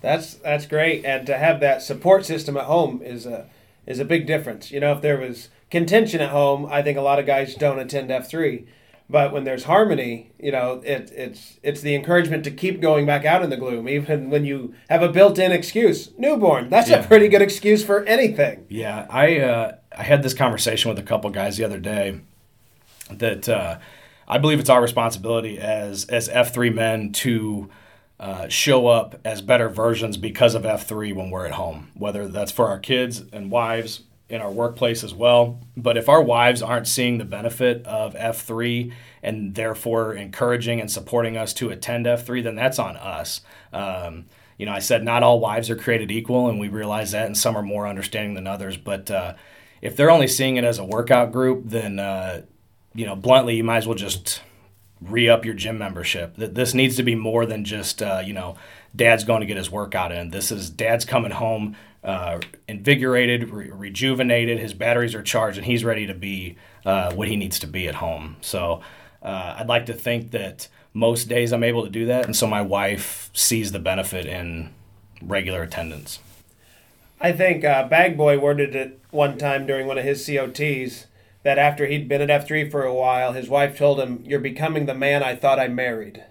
That's 0.00 0.34
that's 0.34 0.66
great, 0.66 1.04
and 1.04 1.26
to 1.26 1.36
have 1.36 1.58
that 1.60 1.82
support 1.82 2.24
system 2.24 2.56
at 2.56 2.64
home 2.64 3.02
is 3.02 3.26
a 3.26 3.46
is 3.86 3.98
a 3.98 4.04
big 4.04 4.26
difference. 4.26 4.70
You 4.70 4.80
know, 4.80 4.92
if 4.92 5.00
there 5.02 5.18
was 5.18 5.48
contention 5.74 6.20
at 6.20 6.30
home, 6.30 6.66
I 6.70 6.80
think 6.82 6.96
a 6.96 7.02
lot 7.02 7.18
of 7.18 7.26
guys 7.26 7.54
don't 7.54 7.78
attend 7.78 8.10
F 8.10 8.30
three. 8.30 8.66
But 9.10 9.32
when 9.34 9.44
there's 9.44 9.64
harmony, 9.64 10.32
you 10.38 10.50
know, 10.50 10.80
it, 10.82 11.12
it's 11.14 11.58
it's 11.62 11.82
the 11.82 11.94
encouragement 11.94 12.42
to 12.44 12.50
keep 12.50 12.80
going 12.80 13.04
back 13.04 13.26
out 13.26 13.42
in 13.42 13.50
the 13.50 13.56
gloom, 13.58 13.86
even 13.86 14.30
when 14.30 14.46
you 14.46 14.74
have 14.88 15.02
a 15.02 15.10
built-in 15.10 15.52
excuse. 15.52 16.10
Newborn, 16.16 16.70
that's 16.70 16.88
yeah. 16.88 17.00
a 17.00 17.06
pretty 17.06 17.28
good 17.28 17.42
excuse 17.42 17.84
for 17.84 18.02
anything. 18.04 18.64
Yeah, 18.70 19.06
I 19.10 19.40
uh, 19.40 19.76
I 19.98 20.02
had 20.04 20.22
this 20.22 20.32
conversation 20.32 20.88
with 20.88 20.98
a 20.98 21.02
couple 21.02 21.28
guys 21.30 21.58
the 21.58 21.64
other 21.64 21.78
day 21.78 22.20
that 23.10 23.46
uh, 23.46 23.78
I 24.26 24.38
believe 24.38 24.58
it's 24.58 24.70
our 24.70 24.80
responsibility 24.80 25.58
as 25.58 26.06
as 26.06 26.30
F 26.30 26.54
three 26.54 26.70
men 26.70 27.12
to 27.24 27.68
uh, 28.18 28.48
show 28.48 28.86
up 28.86 29.20
as 29.22 29.42
better 29.42 29.68
versions 29.68 30.16
because 30.16 30.54
of 30.54 30.64
F 30.64 30.88
three 30.88 31.12
when 31.12 31.28
we're 31.28 31.44
at 31.44 31.52
home, 31.52 31.90
whether 31.94 32.26
that's 32.26 32.52
for 32.52 32.68
our 32.68 32.78
kids 32.78 33.22
and 33.34 33.50
wives 33.50 34.04
in 34.28 34.40
our 34.40 34.50
workplace 34.50 35.04
as 35.04 35.14
well. 35.14 35.60
But 35.76 35.96
if 35.96 36.08
our 36.08 36.22
wives 36.22 36.62
aren't 36.62 36.88
seeing 36.88 37.18
the 37.18 37.24
benefit 37.24 37.86
of 37.86 38.14
F3 38.14 38.92
and 39.22 39.54
therefore 39.54 40.14
encouraging 40.14 40.80
and 40.80 40.90
supporting 40.90 41.36
us 41.36 41.52
to 41.54 41.70
attend 41.70 42.06
F3, 42.06 42.42
then 42.42 42.54
that's 42.54 42.78
on 42.78 42.96
us. 42.96 43.42
Um, 43.72 44.26
you 44.58 44.66
know, 44.66 44.72
I 44.72 44.78
said 44.78 45.02
not 45.02 45.22
all 45.22 45.40
wives 45.40 45.68
are 45.68 45.76
created 45.76 46.10
equal, 46.10 46.48
and 46.48 46.58
we 46.58 46.68
realize 46.68 47.10
that, 47.10 47.26
and 47.26 47.36
some 47.36 47.56
are 47.56 47.62
more 47.62 47.86
understanding 47.86 48.34
than 48.34 48.46
others. 48.46 48.76
But 48.76 49.10
uh, 49.10 49.34
if 49.82 49.96
they're 49.96 50.10
only 50.10 50.28
seeing 50.28 50.56
it 50.56 50.64
as 50.64 50.78
a 50.78 50.84
workout 50.84 51.32
group, 51.32 51.62
then, 51.64 51.98
uh, 51.98 52.42
you 52.94 53.04
know, 53.04 53.16
bluntly, 53.16 53.56
you 53.56 53.64
might 53.64 53.78
as 53.78 53.86
well 53.86 53.96
just 53.96 54.42
re 55.00 55.28
up 55.28 55.44
your 55.44 55.54
gym 55.54 55.76
membership. 55.76 56.34
This 56.36 56.72
needs 56.72 56.96
to 56.96 57.02
be 57.02 57.14
more 57.14 57.44
than 57.46 57.64
just, 57.64 58.00
uh, 58.00 58.22
you 58.24 58.32
know, 58.32 58.56
dad's 58.94 59.24
going 59.24 59.40
to 59.40 59.46
get 59.46 59.56
his 59.56 59.70
workout 59.70 60.12
in. 60.12 60.30
This 60.30 60.50
is 60.50 60.70
dad's 60.70 61.04
coming 61.04 61.32
home 61.32 61.76
uh, 62.02 62.40
invigorated, 62.68 63.50
re- 63.50 63.70
rejuvenated. 63.70 64.58
His 64.58 64.74
batteries 64.74 65.14
are 65.14 65.22
charged, 65.22 65.58
and 65.58 65.66
he's 65.66 65.84
ready 65.84 66.06
to 66.06 66.14
be 66.14 66.56
uh, 66.84 67.12
what 67.14 67.28
he 67.28 67.36
needs 67.36 67.58
to 67.60 67.66
be 67.66 67.88
at 67.88 67.96
home. 67.96 68.36
So 68.40 68.82
uh, 69.22 69.56
I'd 69.58 69.68
like 69.68 69.86
to 69.86 69.94
think 69.94 70.30
that 70.32 70.68
most 70.92 71.28
days 71.28 71.52
I'm 71.52 71.64
able 71.64 71.82
to 71.82 71.90
do 71.90 72.06
that, 72.06 72.26
and 72.26 72.36
so 72.36 72.46
my 72.46 72.62
wife 72.62 73.30
sees 73.32 73.72
the 73.72 73.78
benefit 73.78 74.26
in 74.26 74.70
regular 75.22 75.62
attendance. 75.62 76.20
I 77.20 77.32
think 77.32 77.64
uh, 77.64 77.88
Bag 77.88 78.16
Boy 78.16 78.38
worded 78.38 78.76
it 78.76 79.00
one 79.10 79.38
time 79.38 79.66
during 79.66 79.86
one 79.86 79.96
of 79.96 80.04
his 80.04 80.24
COTs 80.26 81.06
that 81.42 81.58
after 81.58 81.86
he'd 81.86 82.08
been 82.08 82.28
at 82.28 82.46
F3 82.46 82.70
for 82.70 82.84
a 82.84 82.94
while, 82.94 83.32
his 83.32 83.48
wife 83.48 83.78
told 83.78 83.98
him, 83.98 84.22
You're 84.26 84.40
becoming 84.40 84.86
the 84.86 84.94
man 84.94 85.22
I 85.22 85.34
thought 85.34 85.58
I 85.58 85.68
married. 85.68 86.24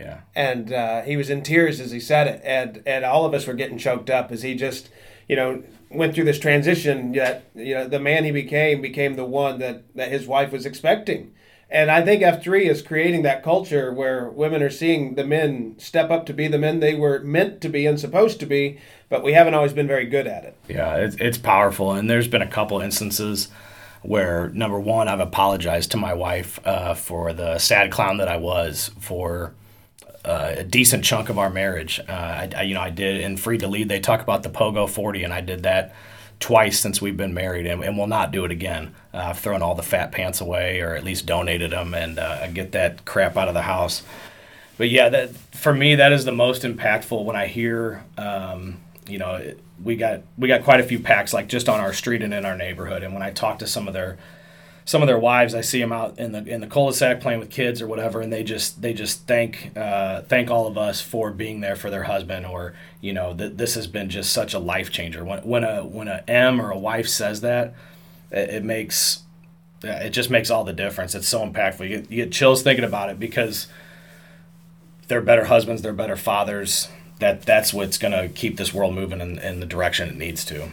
Yeah. 0.00 0.20
And 0.34 0.72
uh, 0.72 1.02
he 1.02 1.16
was 1.16 1.30
in 1.30 1.42
tears 1.42 1.80
as 1.80 1.90
he 1.90 2.00
said 2.00 2.26
it. 2.26 2.40
And, 2.44 2.82
and 2.86 3.04
all 3.04 3.24
of 3.24 3.34
us 3.34 3.46
were 3.46 3.54
getting 3.54 3.78
choked 3.78 4.10
up 4.10 4.32
as 4.32 4.42
he 4.42 4.54
just 4.54 4.90
you 5.30 5.36
know, 5.36 5.62
went 5.90 6.12
through 6.12 6.24
this 6.24 6.40
transition 6.40 7.12
that 7.12 7.44
you 7.54 7.72
know 7.72 7.86
the 7.86 8.00
man 8.00 8.24
he 8.24 8.32
became 8.32 8.80
became 8.80 9.14
the 9.14 9.24
one 9.24 9.60
that 9.60 9.84
that 9.94 10.10
his 10.10 10.26
wife 10.26 10.50
was 10.50 10.66
expecting. 10.66 11.32
And 11.70 11.88
I 11.88 12.02
think 12.02 12.20
F3 12.20 12.68
is 12.68 12.82
creating 12.82 13.22
that 13.22 13.44
culture 13.44 13.92
where 13.92 14.28
women 14.28 14.60
are 14.60 14.70
seeing 14.70 15.14
the 15.14 15.22
men 15.22 15.76
step 15.78 16.10
up 16.10 16.26
to 16.26 16.32
be 16.32 16.48
the 16.48 16.58
men 16.58 16.80
they 16.80 16.96
were 16.96 17.20
meant 17.20 17.60
to 17.60 17.68
be 17.68 17.86
and 17.86 18.00
supposed 18.00 18.40
to 18.40 18.46
be, 18.46 18.80
but 19.08 19.22
we 19.22 19.34
haven't 19.34 19.54
always 19.54 19.72
been 19.72 19.86
very 19.86 20.06
good 20.06 20.26
at 20.26 20.42
it. 20.42 20.56
Yeah, 20.66 20.96
it's, 20.96 21.14
it's 21.20 21.38
powerful. 21.38 21.92
And 21.92 22.10
there's 22.10 22.26
been 22.26 22.42
a 22.42 22.50
couple 22.50 22.80
instances 22.80 23.46
where, 24.02 24.48
number 24.48 24.80
one, 24.80 25.06
I've 25.06 25.20
apologized 25.20 25.92
to 25.92 25.96
my 25.96 26.12
wife 26.12 26.58
uh, 26.64 26.94
for 26.94 27.32
the 27.32 27.58
sad 27.58 27.92
clown 27.92 28.16
that 28.16 28.26
I 28.26 28.38
was 28.38 28.90
for 28.98 29.54
uh, 30.24 30.54
a 30.58 30.64
decent 30.64 31.04
chunk 31.04 31.28
of 31.28 31.38
our 31.38 31.50
marriage. 31.50 32.00
Uh, 32.08 32.12
I, 32.12 32.50
I, 32.56 32.62
you 32.62 32.74
know, 32.74 32.80
I 32.80 32.90
did 32.90 33.20
in 33.20 33.36
Freed 33.36 33.60
to 33.60 33.68
Lead. 33.68 33.88
They 33.88 34.00
talk 34.00 34.20
about 34.20 34.42
the 34.42 34.50
Pogo 34.50 34.88
40, 34.88 35.24
and 35.24 35.32
I 35.32 35.40
did 35.40 35.62
that 35.62 35.94
twice 36.40 36.78
since 36.80 37.00
we've 37.00 37.16
been 37.16 37.34
married, 37.34 37.66
and, 37.66 37.82
and 37.82 37.96
will 37.96 38.06
not 38.06 38.32
do 38.32 38.44
it 38.44 38.50
again. 38.50 38.94
Uh, 39.12 39.18
I've 39.18 39.38
thrown 39.38 39.62
all 39.62 39.74
the 39.74 39.82
fat 39.82 40.12
pants 40.12 40.40
away, 40.40 40.80
or 40.80 40.94
at 40.94 41.04
least 41.04 41.26
donated 41.26 41.70
them, 41.72 41.94
and 41.94 42.18
uh, 42.18 42.48
get 42.48 42.72
that 42.72 43.04
crap 43.04 43.36
out 43.36 43.48
of 43.48 43.54
the 43.54 43.62
house. 43.62 44.02
But 44.76 44.88
yeah, 44.88 45.10
that 45.10 45.34
for 45.34 45.74
me, 45.74 45.96
that 45.96 46.12
is 46.12 46.24
the 46.24 46.32
most 46.32 46.62
impactful 46.62 47.24
when 47.24 47.36
I 47.36 47.46
hear. 47.46 48.04
Um, 48.16 48.78
you 49.06 49.18
know, 49.18 49.54
we 49.82 49.96
got 49.96 50.22
we 50.38 50.48
got 50.48 50.64
quite 50.64 50.80
a 50.80 50.84
few 50.84 50.98
packs 50.98 51.34
like 51.34 51.48
just 51.48 51.68
on 51.68 51.80
our 51.80 51.92
street 51.92 52.22
and 52.22 52.32
in 52.32 52.46
our 52.46 52.56
neighborhood, 52.56 53.02
and 53.02 53.12
when 53.12 53.22
I 53.22 53.30
talk 53.30 53.58
to 53.58 53.66
some 53.66 53.88
of 53.88 53.94
their 53.94 54.16
some 54.90 55.02
of 55.02 55.06
their 55.06 55.20
wives, 55.20 55.54
I 55.54 55.60
see 55.60 55.78
them 55.78 55.92
out 55.92 56.18
in 56.18 56.32
the 56.32 56.44
in 56.44 56.60
the 56.60 56.66
cul-de-sac 56.66 57.20
playing 57.20 57.38
with 57.38 57.48
kids 57.48 57.80
or 57.80 57.86
whatever, 57.86 58.20
and 58.20 58.32
they 58.32 58.42
just 58.42 58.82
they 58.82 58.92
just 58.92 59.24
thank 59.28 59.70
uh, 59.76 60.22
thank 60.22 60.50
all 60.50 60.66
of 60.66 60.76
us 60.76 61.00
for 61.00 61.30
being 61.30 61.60
there 61.60 61.76
for 61.76 61.90
their 61.90 62.02
husband, 62.02 62.44
or 62.44 62.74
you 63.00 63.12
know 63.12 63.32
that 63.34 63.56
this 63.56 63.76
has 63.76 63.86
been 63.86 64.10
just 64.10 64.32
such 64.32 64.52
a 64.52 64.58
life 64.58 64.90
changer. 64.90 65.24
When 65.24 65.38
when 65.44 65.62
a 65.62 65.84
when 65.84 66.08
a 66.08 66.24
M 66.26 66.60
or 66.60 66.72
a 66.72 66.76
wife 66.76 67.06
says 67.06 67.40
that, 67.42 67.72
it, 68.32 68.50
it 68.50 68.64
makes 68.64 69.22
it 69.84 70.10
just 70.10 70.28
makes 70.28 70.50
all 70.50 70.64
the 70.64 70.72
difference. 70.72 71.14
It's 71.14 71.28
so 71.28 71.46
impactful. 71.46 71.88
You 71.88 72.00
get, 72.00 72.10
you 72.10 72.24
get 72.24 72.32
chills 72.32 72.62
thinking 72.62 72.84
about 72.84 73.10
it 73.10 73.20
because 73.20 73.68
they're 75.06 75.20
better 75.20 75.44
husbands, 75.44 75.82
they're 75.82 75.92
better 75.92 76.16
fathers. 76.16 76.88
That 77.20 77.42
that's 77.42 77.72
what's 77.72 77.96
gonna 77.96 78.28
keep 78.28 78.56
this 78.56 78.74
world 78.74 78.96
moving 78.96 79.20
in, 79.20 79.38
in 79.38 79.60
the 79.60 79.66
direction 79.66 80.08
it 80.08 80.16
needs 80.16 80.44
to. 80.46 80.70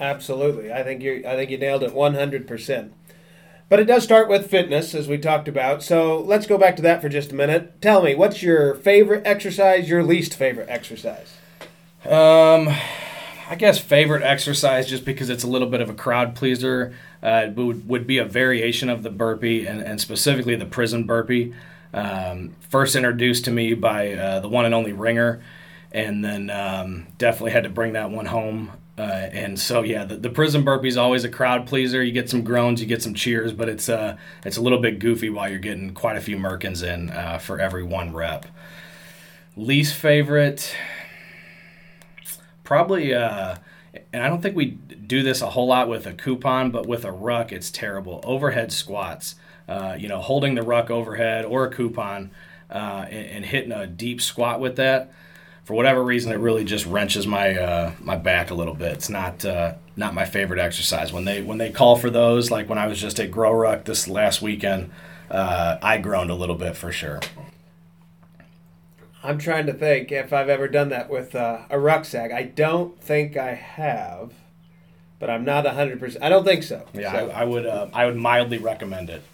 Absolutely, 0.00 0.72
I 0.72 0.82
think 0.82 1.02
you 1.02 1.22
I 1.26 1.36
think 1.36 1.50
you 1.50 1.58
nailed 1.58 1.82
it 1.82 1.92
one 1.92 2.14
hundred 2.14 2.48
percent. 2.48 2.94
But 3.68 3.80
it 3.80 3.86
does 3.86 4.04
start 4.04 4.28
with 4.28 4.48
fitness, 4.48 4.94
as 4.94 5.08
we 5.08 5.18
talked 5.18 5.48
about. 5.48 5.82
So 5.82 6.20
let's 6.20 6.46
go 6.46 6.56
back 6.56 6.76
to 6.76 6.82
that 6.82 7.02
for 7.02 7.08
just 7.08 7.32
a 7.32 7.34
minute. 7.34 7.82
Tell 7.82 8.00
me, 8.00 8.14
what's 8.14 8.42
your 8.42 8.76
favorite 8.76 9.26
exercise, 9.26 9.88
your 9.88 10.04
least 10.04 10.34
favorite 10.34 10.68
exercise? 10.68 11.34
Um, 12.04 12.68
I 13.48 13.56
guess 13.58 13.78
favorite 13.78 14.22
exercise, 14.22 14.86
just 14.86 15.04
because 15.04 15.30
it's 15.30 15.42
a 15.42 15.48
little 15.48 15.68
bit 15.68 15.80
of 15.80 15.90
a 15.90 15.94
crowd 15.94 16.36
pleaser, 16.36 16.94
uh, 17.24 17.48
would, 17.56 17.88
would 17.88 18.06
be 18.06 18.18
a 18.18 18.24
variation 18.24 18.88
of 18.88 19.02
the 19.02 19.10
burpee 19.10 19.66
and, 19.66 19.80
and 19.80 20.00
specifically 20.00 20.54
the 20.54 20.66
prison 20.66 21.02
burpee. 21.04 21.52
Um, 21.92 22.54
first 22.68 22.94
introduced 22.94 23.44
to 23.46 23.50
me 23.50 23.74
by 23.74 24.12
uh, 24.12 24.40
the 24.40 24.48
one 24.48 24.64
and 24.64 24.74
only 24.74 24.92
Ringer, 24.92 25.42
and 25.90 26.24
then 26.24 26.50
um, 26.50 27.08
definitely 27.18 27.52
had 27.52 27.64
to 27.64 27.70
bring 27.70 27.94
that 27.94 28.10
one 28.10 28.26
home. 28.26 28.70
Uh, 28.98 29.28
and 29.32 29.58
so 29.60 29.82
yeah, 29.82 30.04
the, 30.04 30.16
the 30.16 30.30
prison 30.30 30.64
burpee 30.64 30.88
is 30.88 30.96
always 30.96 31.22
a 31.22 31.28
crowd 31.28 31.66
pleaser. 31.66 32.02
You 32.02 32.12
get 32.12 32.30
some 32.30 32.42
groans, 32.42 32.80
you 32.80 32.86
get 32.86 33.02
some 33.02 33.12
cheers, 33.12 33.52
but 33.52 33.68
it's 33.68 33.88
uh 33.88 34.16
it's 34.44 34.56
a 34.56 34.62
little 34.62 34.80
bit 34.80 34.98
goofy 34.98 35.28
while 35.28 35.50
you're 35.50 35.58
getting 35.58 35.92
quite 35.92 36.16
a 36.16 36.20
few 36.20 36.36
merkins 36.36 36.82
in 36.82 37.10
uh, 37.10 37.38
for 37.38 37.60
every 37.60 37.82
one 37.82 38.14
rep. 38.14 38.46
Least 39.54 39.94
favorite, 39.94 40.74
probably. 42.64 43.12
Uh, 43.12 43.56
and 44.12 44.22
I 44.22 44.28
don't 44.28 44.42
think 44.42 44.56
we 44.56 44.66
do 45.06 45.22
this 45.22 45.40
a 45.40 45.50
whole 45.50 45.66
lot 45.66 45.88
with 45.88 46.06
a 46.06 46.12
coupon, 46.12 46.70
but 46.70 46.86
with 46.86 47.04
a 47.04 47.12
ruck, 47.12 47.52
it's 47.52 47.70
terrible. 47.70 48.20
Overhead 48.24 48.72
squats, 48.72 49.36
uh, 49.68 49.96
you 49.98 50.08
know, 50.08 50.20
holding 50.20 50.54
the 50.54 50.62
ruck 50.62 50.90
overhead 50.90 51.44
or 51.44 51.64
a 51.64 51.70
coupon 51.70 52.30
uh, 52.70 53.06
and, 53.08 53.26
and, 53.26 53.44
hitting 53.46 53.72
a 53.72 53.86
deep 53.86 54.20
squat 54.20 54.60
with 54.60 54.76
that. 54.76 55.12
For 55.66 55.74
whatever 55.74 56.00
reason, 56.00 56.30
it 56.30 56.36
really 56.36 56.62
just 56.62 56.86
wrenches 56.86 57.26
my 57.26 57.56
uh, 57.56 57.92
my 58.00 58.14
back 58.14 58.52
a 58.52 58.54
little 58.54 58.72
bit. 58.72 58.92
It's 58.92 59.08
not 59.08 59.44
uh, 59.44 59.74
not 59.96 60.14
my 60.14 60.24
favorite 60.24 60.60
exercise. 60.60 61.12
When 61.12 61.24
they 61.24 61.42
when 61.42 61.58
they 61.58 61.72
call 61.72 61.96
for 61.96 62.08
those, 62.08 62.52
like 62.52 62.68
when 62.68 62.78
I 62.78 62.86
was 62.86 63.00
just 63.00 63.18
at 63.18 63.32
Grow 63.32 63.52
Ruck 63.52 63.84
this 63.84 64.06
last 64.06 64.40
weekend, 64.40 64.92
uh, 65.28 65.78
I 65.82 65.98
groaned 65.98 66.30
a 66.30 66.36
little 66.36 66.54
bit 66.54 66.76
for 66.76 66.92
sure. 66.92 67.18
I'm 69.24 69.38
trying 69.38 69.66
to 69.66 69.72
think 69.72 70.12
if 70.12 70.32
I've 70.32 70.48
ever 70.48 70.68
done 70.68 70.90
that 70.90 71.10
with 71.10 71.34
uh, 71.34 71.62
a 71.68 71.80
rucksack. 71.80 72.30
I 72.30 72.44
don't 72.44 73.00
think 73.00 73.36
I 73.36 73.54
have, 73.54 74.34
but 75.18 75.28
I'm 75.28 75.44
not 75.44 75.64
100%. 75.64 76.18
I 76.22 76.28
don't 76.28 76.44
think 76.44 76.62
so. 76.62 76.86
Yeah, 76.94 77.10
so. 77.10 77.30
I, 77.30 77.40
I, 77.40 77.44
would 77.44 77.66
uh, 77.66 77.88
I 77.92 78.06
would 78.06 78.14
mildly 78.14 78.58
recommend 78.58 79.10
it. 79.10 79.24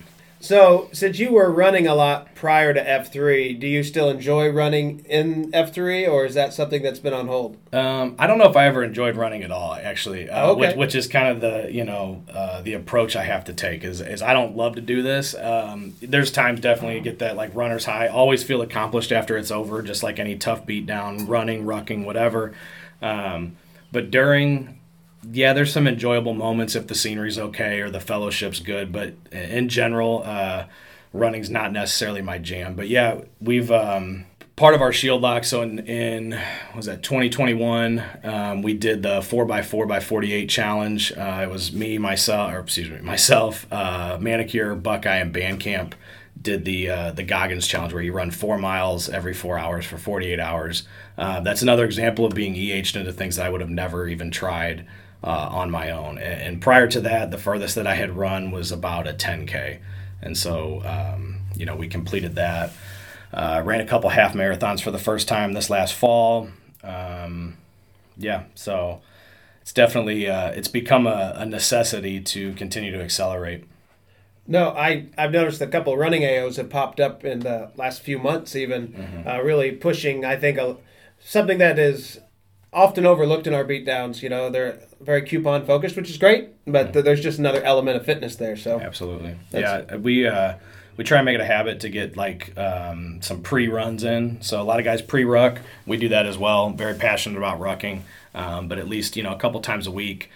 So, 0.42 0.88
since 0.92 1.20
you 1.20 1.30
were 1.30 1.48
running 1.52 1.86
a 1.86 1.94
lot 1.94 2.34
prior 2.34 2.74
to 2.74 2.84
F3, 2.84 3.60
do 3.60 3.68
you 3.68 3.84
still 3.84 4.10
enjoy 4.10 4.50
running 4.50 5.04
in 5.08 5.52
F3, 5.52 6.10
or 6.10 6.26
is 6.26 6.34
that 6.34 6.52
something 6.52 6.82
that's 6.82 6.98
been 6.98 7.12
on 7.12 7.28
hold? 7.28 7.58
Um, 7.72 8.16
I 8.18 8.26
don't 8.26 8.38
know 8.38 8.50
if 8.50 8.56
I 8.56 8.66
ever 8.66 8.82
enjoyed 8.82 9.14
running 9.14 9.44
at 9.44 9.52
all, 9.52 9.72
actually. 9.72 10.28
Uh, 10.28 10.48
okay. 10.48 10.60
which, 10.60 10.76
which, 10.76 10.94
is 10.96 11.06
kind 11.06 11.28
of 11.28 11.40
the 11.40 11.72
you 11.72 11.84
know 11.84 12.24
uh, 12.34 12.60
the 12.60 12.74
approach 12.74 13.14
I 13.14 13.22
have 13.22 13.44
to 13.44 13.52
take 13.52 13.84
is, 13.84 14.00
is 14.00 14.20
I 14.20 14.32
don't 14.32 14.56
love 14.56 14.74
to 14.74 14.80
do 14.80 15.00
this. 15.00 15.36
Um, 15.36 15.94
there's 16.02 16.32
times 16.32 16.58
definitely 16.58 16.96
you 16.96 17.02
get 17.02 17.20
that 17.20 17.36
like 17.36 17.54
runner's 17.54 17.84
high. 17.84 18.08
Always 18.08 18.42
feel 18.42 18.62
accomplished 18.62 19.12
after 19.12 19.36
it's 19.36 19.52
over, 19.52 19.80
just 19.80 20.02
like 20.02 20.18
any 20.18 20.34
tough 20.34 20.66
beat 20.66 20.86
down, 20.86 21.28
running, 21.28 21.66
rucking, 21.66 22.04
whatever. 22.04 22.52
Um, 23.00 23.58
but 23.92 24.10
during 24.10 24.80
yeah, 25.30 25.52
there's 25.52 25.72
some 25.72 25.86
enjoyable 25.86 26.34
moments 26.34 26.74
if 26.74 26.86
the 26.86 26.94
scenery's 26.94 27.38
okay 27.38 27.80
or 27.80 27.90
the 27.90 28.00
fellowship's 28.00 28.60
good, 28.60 28.90
but 28.92 29.14
in 29.30 29.68
general, 29.68 30.22
uh, 30.24 30.66
running's 31.12 31.50
not 31.50 31.72
necessarily 31.72 32.22
my 32.22 32.38
jam. 32.38 32.74
But 32.74 32.88
yeah, 32.88 33.20
we've 33.40 33.70
um, 33.70 34.26
part 34.56 34.74
of 34.74 34.80
our 34.80 34.92
shield 34.92 35.22
lock. 35.22 35.44
So 35.44 35.62
in, 35.62 35.78
in 35.80 36.40
was 36.74 36.86
that 36.86 37.02
2021, 37.02 38.02
um, 38.24 38.62
we 38.62 38.74
did 38.74 39.02
the 39.02 39.22
four 39.22 39.50
x 39.50 39.68
four 39.68 39.90
x 39.92 40.04
48 40.04 40.48
challenge. 40.48 41.12
Uh, 41.12 41.40
it 41.42 41.50
was 41.50 41.72
me, 41.72 41.98
myself, 41.98 42.52
or 42.52 42.60
excuse 42.60 42.90
me, 42.90 42.98
myself, 43.00 43.66
uh, 43.72 44.18
manicure, 44.20 44.74
Buckeye, 44.74 45.16
and 45.16 45.34
Bandcamp 45.34 45.92
did 46.40 46.64
the 46.64 46.90
uh, 46.90 47.12
the 47.12 47.22
Goggins 47.22 47.66
challenge 47.68 47.92
where 47.92 48.02
you 48.02 48.12
run 48.12 48.30
four 48.30 48.58
miles 48.58 49.08
every 49.08 49.34
four 49.34 49.58
hours 49.58 49.84
for 49.84 49.98
48 49.98 50.40
hours. 50.40 50.82
Uh, 51.16 51.40
that's 51.40 51.62
another 51.62 51.84
example 51.84 52.24
of 52.24 52.34
being 52.34 52.54
EH'd 52.54 52.96
into 52.96 53.12
things 53.12 53.36
that 53.36 53.46
I 53.46 53.50
would 53.50 53.60
have 53.60 53.70
never 53.70 54.08
even 54.08 54.30
tried 54.30 54.86
uh, 55.24 55.48
on 55.50 55.70
my 55.70 55.90
own. 55.90 56.18
And, 56.18 56.60
prior 56.60 56.88
to 56.88 57.00
that, 57.02 57.30
the 57.30 57.38
furthest 57.38 57.74
that 57.76 57.86
I 57.86 57.94
had 57.94 58.16
run 58.16 58.50
was 58.50 58.72
about 58.72 59.06
a 59.06 59.12
10K. 59.12 59.78
And 60.20 60.36
so, 60.36 60.82
um, 60.84 61.40
you 61.56 61.66
know, 61.66 61.76
we 61.76 61.88
completed 61.88 62.34
that. 62.34 62.72
Uh, 63.32 63.62
ran 63.64 63.80
a 63.80 63.86
couple 63.86 64.10
half 64.10 64.34
marathons 64.34 64.82
for 64.82 64.90
the 64.90 64.98
first 64.98 65.26
time 65.26 65.52
this 65.52 65.70
last 65.70 65.94
fall. 65.94 66.48
Um, 66.82 67.56
yeah, 68.16 68.44
so 68.54 69.00
it's 69.62 69.72
definitely 69.72 70.28
uh, 70.28 70.50
it's 70.50 70.68
become 70.68 71.06
a, 71.06 71.34
a, 71.36 71.46
necessity 71.46 72.20
to 72.20 72.52
continue 72.54 72.90
to 72.90 73.00
accelerate. 73.00 73.64
No, 74.46 74.70
I 74.70 75.06
I've 75.16 75.30
noticed 75.30 75.62
a 75.62 75.66
couple 75.66 75.96
running 75.96 76.22
AOs 76.22 76.56
have 76.56 76.68
popped 76.68 77.00
up 77.00 77.24
in 77.24 77.40
the 77.40 77.70
last 77.76 78.02
few 78.02 78.18
months, 78.18 78.54
even 78.54 78.88
mm-hmm. 78.88 79.28
uh, 79.28 79.38
really 79.38 79.70
pushing. 79.70 80.24
I 80.24 80.36
think 80.36 80.58
a, 80.58 80.76
something 81.20 81.58
that 81.58 81.78
is 81.78 82.20
often 82.72 83.04
overlooked 83.04 83.46
in 83.46 83.54
our 83.54 83.64
beatdowns. 83.64 84.22
You 84.22 84.28
know, 84.28 84.50
they're 84.50 84.78
very 85.00 85.22
coupon 85.22 85.66
focused, 85.66 85.96
which 85.96 86.10
is 86.10 86.18
great, 86.18 86.50
but 86.66 86.92
th- 86.92 87.04
there's 87.04 87.20
just 87.20 87.38
another 87.38 87.62
element 87.62 87.96
of 87.96 88.04
fitness 88.04 88.36
there. 88.36 88.56
So 88.56 88.80
absolutely, 88.80 89.36
yeah. 89.52 89.96
We 89.96 90.26
uh, 90.26 90.54
we 90.96 91.04
try 91.04 91.18
and 91.18 91.24
make 91.24 91.34
it 91.34 91.40
a 91.40 91.46
habit 91.46 91.80
to 91.80 91.88
get 91.88 92.16
like 92.16 92.56
um, 92.58 93.20
some 93.22 93.42
pre 93.42 93.68
runs 93.68 94.04
in. 94.04 94.40
So 94.42 94.60
a 94.60 94.64
lot 94.64 94.78
of 94.78 94.84
guys 94.84 95.02
pre 95.02 95.24
ruck. 95.24 95.58
We 95.86 95.96
do 95.96 96.08
that 96.10 96.26
as 96.26 96.38
well. 96.38 96.70
Very 96.70 96.94
passionate 96.94 97.38
about 97.38 97.60
rucking, 97.60 98.02
um, 98.34 98.68
but 98.68 98.78
at 98.78 98.88
least 98.88 99.16
you 99.16 99.22
know 99.22 99.32
a 99.32 99.38
couple 99.38 99.60
times 99.60 99.86
a 99.86 99.92
week. 99.92 100.30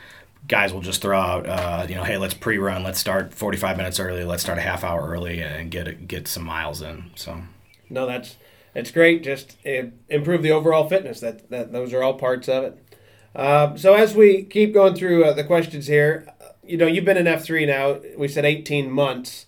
Guys 0.49 0.73
will 0.73 0.81
just 0.81 1.03
throw 1.03 1.19
out, 1.19 1.45
uh, 1.45 1.87
you 1.89 1.97
know, 1.97 2.05
hey, 2.05 2.19
let's 2.19 2.33
pre-run. 2.33 2.85
Let's 2.85 3.01
start 3.01 3.35
45 3.35 3.77
minutes 3.77 3.99
early. 3.99 4.23
Let's 4.23 4.45
start 4.45 4.59
a 4.59 4.61
half 4.61 4.85
hour 4.85 5.05
early 5.05 5.43
and 5.43 5.73
get 5.73 6.07
get 6.07 6.29
some 6.29 6.45
miles 6.45 6.83
in. 6.83 7.11
So, 7.17 7.43
no, 7.91 8.07
that's 8.07 8.37
it's 8.77 8.91
great. 8.91 9.23
Just 9.23 9.57
uh, 9.67 9.85
improve 10.09 10.43
the 10.43 10.53
overall 10.53 10.89
fitness. 10.89 11.21
That, 11.21 11.49
that 11.51 11.73
those 11.73 11.93
are 11.95 12.03
all 12.03 12.15
parts 12.15 12.49
of 12.49 12.65
it. 12.65 12.99
Uh, 13.35 13.77
so 13.77 13.95
as 13.95 14.15
we 14.15 14.43
keep 14.43 14.75
going 14.75 14.95
through 14.95 15.25
uh, 15.25 15.33
the 15.33 15.45
questions 15.45 15.87
here, 15.87 16.29
you 16.63 16.77
know, 16.77 16.87
you've 16.87 17.05
been 17.05 17.17
in 17.17 17.27
F 17.27 17.45
three 17.45 17.65
now. 17.65 18.01
We 18.17 18.29
said 18.29 18.45
eighteen 18.45 18.91
months, 18.91 19.47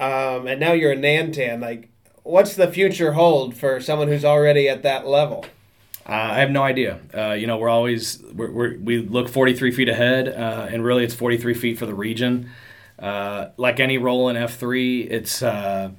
um, 0.00 0.46
and 0.46 0.58
now 0.58 0.72
you're 0.72 0.92
a 0.92 0.96
Nantan. 0.96 1.60
Like, 1.60 1.90
what's 2.24 2.56
the 2.56 2.70
future 2.70 3.12
hold 3.12 3.56
for 3.56 3.80
someone 3.80 4.08
who's 4.08 4.24
already 4.24 4.68
at 4.68 4.82
that 4.82 5.06
level? 5.06 5.46
Uh, 6.06 6.12
I 6.12 6.40
have 6.40 6.50
no 6.50 6.62
idea. 6.62 7.00
Uh, 7.16 7.32
you 7.32 7.46
know, 7.46 7.56
we're 7.56 7.70
always 7.70 8.22
we're, 8.34 8.50
we're, 8.50 8.78
we 8.78 8.98
look 8.98 9.28
43 9.28 9.70
feet 9.70 9.88
ahead, 9.88 10.28
uh, 10.28 10.66
and 10.68 10.84
really 10.84 11.04
it's 11.04 11.14
43 11.14 11.54
feet 11.54 11.78
for 11.78 11.86
the 11.86 11.94
region. 11.94 12.50
Uh, 12.98 13.50
like 13.56 13.80
any 13.80 13.98
role 13.98 14.28
in 14.28 14.36
F3, 14.36 15.10
it's 15.10 15.42
uh, 15.42 15.90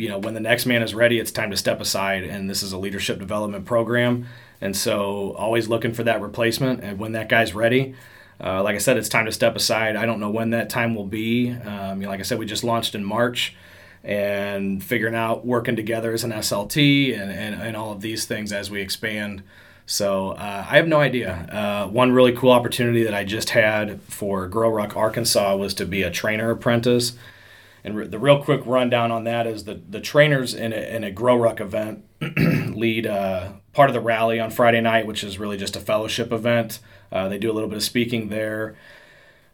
you 0.00 0.08
know, 0.08 0.18
when 0.18 0.34
the 0.34 0.40
next 0.40 0.66
man 0.66 0.82
is 0.82 0.94
ready, 0.94 1.18
it's 1.18 1.30
time 1.30 1.50
to 1.50 1.56
step 1.56 1.80
aside. 1.80 2.24
And 2.24 2.48
this 2.48 2.62
is 2.62 2.72
a 2.72 2.78
leadership 2.78 3.18
development 3.18 3.66
program. 3.66 4.26
And 4.60 4.76
so 4.76 5.32
always 5.32 5.68
looking 5.68 5.92
for 5.92 6.02
that 6.04 6.20
replacement. 6.20 6.82
And 6.82 6.98
when 6.98 7.12
that 7.12 7.28
guy's 7.28 7.54
ready, 7.54 7.94
uh, 8.42 8.62
like 8.62 8.74
I 8.74 8.78
said, 8.78 8.96
it's 8.96 9.08
time 9.08 9.26
to 9.26 9.32
step 9.32 9.54
aside. 9.54 9.96
I 9.96 10.06
don't 10.06 10.20
know 10.20 10.30
when 10.30 10.50
that 10.50 10.70
time 10.70 10.94
will 10.94 11.06
be. 11.06 11.52
Um, 11.52 12.00
you 12.00 12.06
know, 12.06 12.10
like 12.10 12.20
I 12.20 12.22
said, 12.22 12.38
we 12.38 12.46
just 12.46 12.64
launched 12.64 12.94
in 12.94 13.04
March 13.04 13.54
and 14.02 14.82
figuring 14.82 15.14
out 15.14 15.44
working 15.44 15.76
together 15.76 16.12
as 16.14 16.24
an 16.24 16.30
SLT 16.30 17.20
and, 17.20 17.30
and, 17.30 17.60
and 17.60 17.76
all 17.76 17.92
of 17.92 18.00
these 18.00 18.24
things 18.24 18.52
as 18.52 18.70
we 18.70 18.80
expand. 18.80 19.42
So 19.84 20.30
uh, 20.30 20.66
I 20.68 20.76
have 20.76 20.88
no 20.88 21.00
idea. 21.00 21.32
Uh, 21.50 21.88
one 21.88 22.12
really 22.12 22.32
cool 22.32 22.52
opportunity 22.52 23.02
that 23.02 23.12
I 23.12 23.24
just 23.24 23.50
had 23.50 24.00
for 24.02 24.46
Grow 24.46 24.70
Ruck, 24.70 24.96
Arkansas 24.96 25.56
was 25.56 25.74
to 25.74 25.84
be 25.84 26.02
a 26.02 26.10
trainer 26.10 26.50
apprentice. 26.50 27.12
And 27.84 27.96
re- 27.96 28.06
the 28.06 28.18
real 28.18 28.42
quick 28.42 28.62
rundown 28.64 29.10
on 29.10 29.24
that 29.24 29.46
is 29.46 29.64
the, 29.64 29.80
the 29.88 30.00
trainers 30.00 30.54
in 30.54 30.72
a, 30.72 30.76
in 30.76 31.04
a 31.04 31.10
Grow 31.10 31.36
Ruck 31.36 31.60
event 31.60 32.04
lead 32.20 33.06
uh, 33.06 33.52
part 33.72 33.90
of 33.90 33.94
the 33.94 34.00
rally 34.00 34.38
on 34.38 34.50
Friday 34.50 34.80
night, 34.80 35.06
which 35.06 35.24
is 35.24 35.38
really 35.38 35.56
just 35.56 35.76
a 35.76 35.80
fellowship 35.80 36.32
event. 36.32 36.80
Uh, 37.10 37.28
they 37.28 37.38
do 37.38 37.50
a 37.50 37.54
little 37.54 37.68
bit 37.68 37.76
of 37.76 37.82
speaking 37.82 38.28
there. 38.28 38.76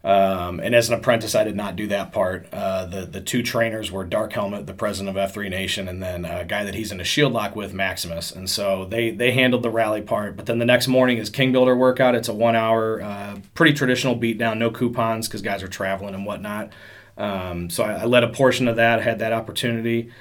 Um, 0.03 0.61
and 0.61 0.73
as 0.73 0.87
an 0.87 0.95
apprentice, 0.95 1.35
I 1.35 1.43
did 1.43 1.55
not 1.55 1.75
do 1.75 1.87
that 1.87 2.13
part. 2.13 2.47
Uh, 2.53 2.85
the 2.85 3.05
the 3.05 3.19
two 3.19 3.43
trainers 3.43 3.91
were 3.91 4.05
Dark 4.05 4.31
Helmet, 4.31 4.65
the 4.65 4.73
president 4.73 5.17
of 5.17 5.33
F3 5.33 5.49
Nation, 5.49 5.89
and 5.89 6.01
then 6.01 6.23
a 6.23 6.45
guy 6.45 6.63
that 6.63 6.75
he's 6.75 6.93
in 6.93 7.01
a 7.01 7.03
shield 7.03 7.33
lock 7.33 7.57
with, 7.57 7.73
Maximus. 7.73 8.31
And 8.31 8.49
so 8.49 8.85
they 8.85 9.11
they 9.11 9.31
handled 9.31 9.63
the 9.63 9.69
rally 9.69 10.01
part. 10.01 10.37
But 10.37 10.45
then 10.45 10.59
the 10.59 10.65
next 10.65 10.87
morning 10.87 11.17
is 11.17 11.29
King 11.29 11.51
Builder 11.51 11.75
workout. 11.75 12.15
It's 12.15 12.29
a 12.29 12.33
one 12.33 12.55
hour, 12.55 13.01
uh, 13.01 13.39
pretty 13.53 13.73
traditional 13.73 14.15
beatdown, 14.15 14.59
no 14.59 14.71
coupons 14.71 15.27
because 15.27 15.41
guys 15.41 15.61
are 15.61 15.67
traveling 15.67 16.15
and 16.15 16.25
whatnot. 16.25 16.71
Um, 17.17 17.69
so 17.69 17.83
I, 17.83 17.93
I, 17.93 18.05
led 18.05 18.23
a 18.23 18.29
portion 18.29 18.67
of 18.67 18.75
that, 18.75 19.01
had 19.01 19.19
that 19.19 19.33
opportunity, 19.33 20.11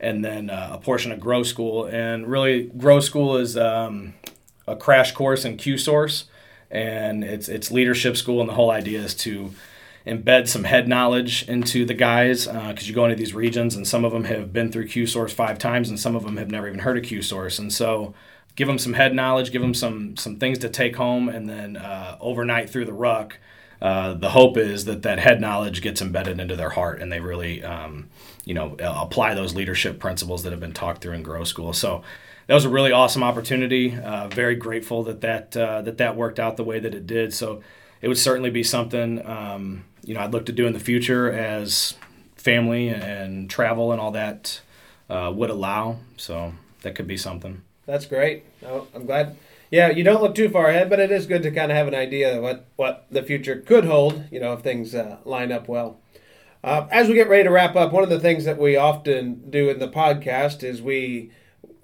and 0.00 0.24
then 0.24 0.48
uh, 0.48 0.70
a 0.72 0.78
portion 0.78 1.12
of 1.12 1.20
Grow 1.20 1.42
School. 1.42 1.84
And 1.84 2.26
really, 2.26 2.64
Grow 2.64 3.00
School 3.00 3.36
is 3.36 3.56
um, 3.56 4.14
a 4.66 4.74
crash 4.74 5.12
course 5.12 5.44
in 5.44 5.58
Q 5.58 5.76
Source, 5.76 6.24
and 6.70 7.22
it's 7.22 7.48
it's 7.48 7.70
leadership 7.70 8.16
school. 8.16 8.40
And 8.40 8.48
the 8.48 8.54
whole 8.54 8.70
idea 8.70 9.00
is 9.00 9.14
to 9.16 9.52
embed 10.06 10.48
some 10.48 10.64
head 10.64 10.88
knowledge 10.88 11.46
into 11.48 11.84
the 11.84 11.94
guys 11.94 12.46
because 12.46 12.84
uh, 12.84 12.86
you 12.86 12.94
go 12.94 13.04
into 13.04 13.16
these 13.16 13.34
regions, 13.34 13.74
and 13.74 13.86
some 13.86 14.04
of 14.04 14.12
them 14.12 14.24
have 14.24 14.52
been 14.52 14.72
through 14.72 14.88
Q 14.88 15.06
Source 15.06 15.32
five 15.32 15.58
times, 15.58 15.90
and 15.90 16.00
some 16.00 16.16
of 16.16 16.24
them 16.24 16.38
have 16.38 16.50
never 16.50 16.68
even 16.68 16.80
heard 16.80 16.96
of 16.96 17.04
Q 17.04 17.20
Source, 17.20 17.58
and 17.58 17.72
so 17.72 18.14
give 18.54 18.66
them 18.66 18.78
some 18.78 18.94
head 18.94 19.14
knowledge, 19.14 19.52
give 19.52 19.62
them 19.62 19.74
some 19.74 20.16
some 20.16 20.36
things 20.36 20.58
to 20.60 20.70
take 20.70 20.96
home, 20.96 21.28
and 21.28 21.48
then 21.48 21.76
uh, 21.76 22.16
overnight 22.18 22.70
through 22.70 22.86
the 22.86 22.94
ruck 22.94 23.38
uh, 23.80 24.14
the 24.14 24.30
hope 24.30 24.56
is 24.56 24.84
that 24.86 25.02
that 25.02 25.18
head 25.18 25.40
knowledge 25.40 25.82
gets 25.82 26.00
embedded 26.00 26.40
into 26.40 26.56
their 26.56 26.70
heart 26.70 27.00
and 27.00 27.12
they 27.12 27.20
really, 27.20 27.62
um, 27.62 28.08
you 28.44 28.54
know, 28.54 28.76
apply 28.80 29.34
those 29.34 29.54
leadership 29.54 29.98
principles 29.98 30.42
that 30.42 30.50
have 30.50 30.60
been 30.60 30.72
talked 30.72 31.02
through 31.02 31.12
in 31.12 31.22
Grow 31.22 31.44
School. 31.44 31.72
So 31.72 32.02
that 32.46 32.54
was 32.54 32.64
a 32.64 32.70
really 32.70 32.92
awesome 32.92 33.22
opportunity. 33.22 33.96
Uh, 33.96 34.28
very 34.28 34.54
grateful 34.54 35.02
that 35.04 35.20
that 35.20 35.56
uh, 35.56 35.82
that 35.82 35.98
that 35.98 36.16
worked 36.16 36.38
out 36.38 36.56
the 36.56 36.64
way 36.64 36.78
that 36.78 36.94
it 36.94 37.06
did. 37.06 37.34
So 37.34 37.62
it 38.00 38.08
would 38.08 38.18
certainly 38.18 38.50
be 38.50 38.62
something 38.62 39.24
um, 39.26 39.84
you 40.04 40.14
know 40.14 40.20
I'd 40.20 40.32
look 40.32 40.46
to 40.46 40.52
do 40.52 40.66
in 40.66 40.72
the 40.72 40.80
future 40.80 41.30
as 41.30 41.94
family 42.36 42.88
and 42.88 43.50
travel 43.50 43.92
and 43.92 44.00
all 44.00 44.12
that 44.12 44.60
uh, 45.10 45.32
would 45.34 45.50
allow. 45.50 45.98
So 46.16 46.54
that 46.82 46.94
could 46.94 47.06
be 47.06 47.16
something. 47.16 47.62
That's 47.84 48.06
great. 48.06 48.44
Oh, 48.64 48.86
I'm 48.94 49.06
glad. 49.06 49.36
Yeah, 49.76 49.90
you 49.90 50.04
don't 50.04 50.22
look 50.22 50.34
too 50.34 50.48
far 50.48 50.68
ahead, 50.68 50.88
but 50.88 51.00
it 51.00 51.10
is 51.10 51.26
good 51.26 51.42
to 51.42 51.50
kind 51.50 51.70
of 51.70 51.76
have 51.76 51.86
an 51.86 51.94
idea 51.94 52.38
of 52.38 52.42
what, 52.42 52.64
what 52.76 53.06
the 53.10 53.22
future 53.22 53.60
could 53.60 53.84
hold, 53.84 54.24
you 54.30 54.40
know, 54.40 54.54
if 54.54 54.60
things 54.60 54.94
uh, 54.94 55.18
line 55.26 55.52
up 55.52 55.68
well. 55.68 56.00
Uh, 56.64 56.86
as 56.90 57.08
we 57.08 57.14
get 57.14 57.28
ready 57.28 57.44
to 57.44 57.50
wrap 57.50 57.76
up, 57.76 57.92
one 57.92 58.02
of 58.02 58.08
the 58.08 58.18
things 58.18 58.46
that 58.46 58.56
we 58.56 58.74
often 58.74 59.50
do 59.50 59.68
in 59.68 59.78
the 59.78 59.86
podcast 59.86 60.62
is 60.62 60.80
we 60.80 61.30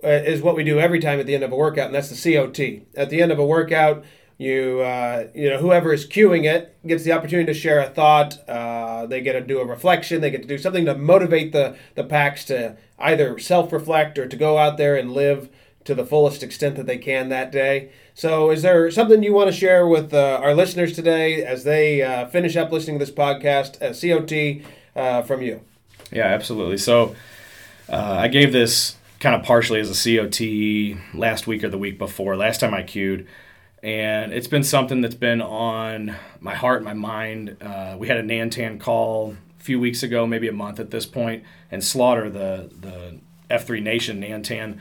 uh, 0.02 0.08
is 0.08 0.40
what 0.40 0.56
we 0.56 0.64
do 0.64 0.80
every 0.80 1.00
time 1.00 1.20
at 1.20 1.26
the 1.26 1.34
end 1.34 1.44
of 1.44 1.52
a 1.52 1.54
workout, 1.54 1.84
and 1.84 1.94
that's 1.94 2.08
the 2.08 2.34
COT. 2.34 2.86
At 2.96 3.10
the 3.10 3.20
end 3.20 3.30
of 3.30 3.38
a 3.38 3.44
workout, 3.44 4.02
you 4.38 4.80
uh, 4.80 5.26
you 5.34 5.50
know 5.50 5.58
whoever 5.58 5.92
is 5.92 6.06
cueing 6.06 6.46
it 6.46 6.74
gets 6.86 7.04
the 7.04 7.12
opportunity 7.12 7.52
to 7.52 7.58
share 7.58 7.78
a 7.78 7.90
thought. 7.90 8.38
Uh, 8.48 9.04
they 9.04 9.20
get 9.20 9.34
to 9.34 9.42
do 9.42 9.60
a 9.60 9.66
reflection. 9.66 10.22
They 10.22 10.30
get 10.30 10.40
to 10.40 10.48
do 10.48 10.56
something 10.56 10.86
to 10.86 10.96
motivate 10.96 11.52
the 11.52 11.76
the 11.94 12.04
packs 12.04 12.46
to 12.46 12.78
either 12.98 13.38
self 13.38 13.70
reflect 13.70 14.18
or 14.18 14.26
to 14.26 14.36
go 14.36 14.56
out 14.56 14.78
there 14.78 14.96
and 14.96 15.12
live 15.12 15.50
to 15.84 15.94
the 15.94 16.04
fullest 16.06 16.42
extent 16.42 16.76
that 16.76 16.86
they 16.86 16.98
can 16.98 17.28
that 17.28 17.50
day. 17.52 17.90
So, 18.14 18.50
is 18.50 18.62
there 18.62 18.90
something 18.90 19.22
you 19.22 19.32
want 19.32 19.48
to 19.48 19.56
share 19.56 19.86
with 19.86 20.12
uh, 20.12 20.40
our 20.42 20.54
listeners 20.54 20.94
today 20.94 21.44
as 21.44 21.64
they 21.64 22.02
uh, 22.02 22.26
finish 22.26 22.56
up 22.56 22.70
listening 22.70 22.98
to 22.98 23.04
this 23.04 23.14
podcast, 23.14 23.80
uh, 23.82 23.92
COT, 23.92 24.66
uh, 24.94 25.22
from 25.22 25.42
you? 25.42 25.60
Yeah, 26.10 26.26
absolutely. 26.26 26.78
So, 26.78 27.16
uh, 27.88 28.16
I 28.20 28.28
gave 28.28 28.52
this 28.52 28.96
kind 29.20 29.34
of 29.34 29.44
partially 29.44 29.80
as 29.80 29.88
a 29.88 30.18
COT 30.18 30.98
last 31.14 31.46
week 31.46 31.62
or 31.62 31.68
the 31.68 31.78
week 31.78 31.96
before, 31.98 32.36
last 32.36 32.60
time 32.60 32.74
I 32.74 32.82
queued. 32.82 33.26
And 33.82 34.32
it's 34.32 34.46
been 34.46 34.64
something 34.64 35.00
that's 35.00 35.14
been 35.14 35.40
on 35.40 36.16
my 36.40 36.54
heart, 36.54 36.84
my 36.84 36.94
mind. 36.94 37.56
Uh, 37.60 37.96
we 37.98 38.08
had 38.08 38.16
a 38.16 38.22
Nantan 38.22 38.78
call 38.78 39.36
a 39.58 39.62
few 39.62 39.80
weeks 39.80 40.02
ago, 40.02 40.26
maybe 40.26 40.48
a 40.48 40.52
month 40.52 40.80
at 40.80 40.90
this 40.90 41.06
point, 41.06 41.44
and 41.70 41.82
Slaughter, 41.82 42.30
the, 42.30 42.70
the 42.80 43.20
F3 43.50 43.82
Nation 43.82 44.20
Nantan, 44.20 44.78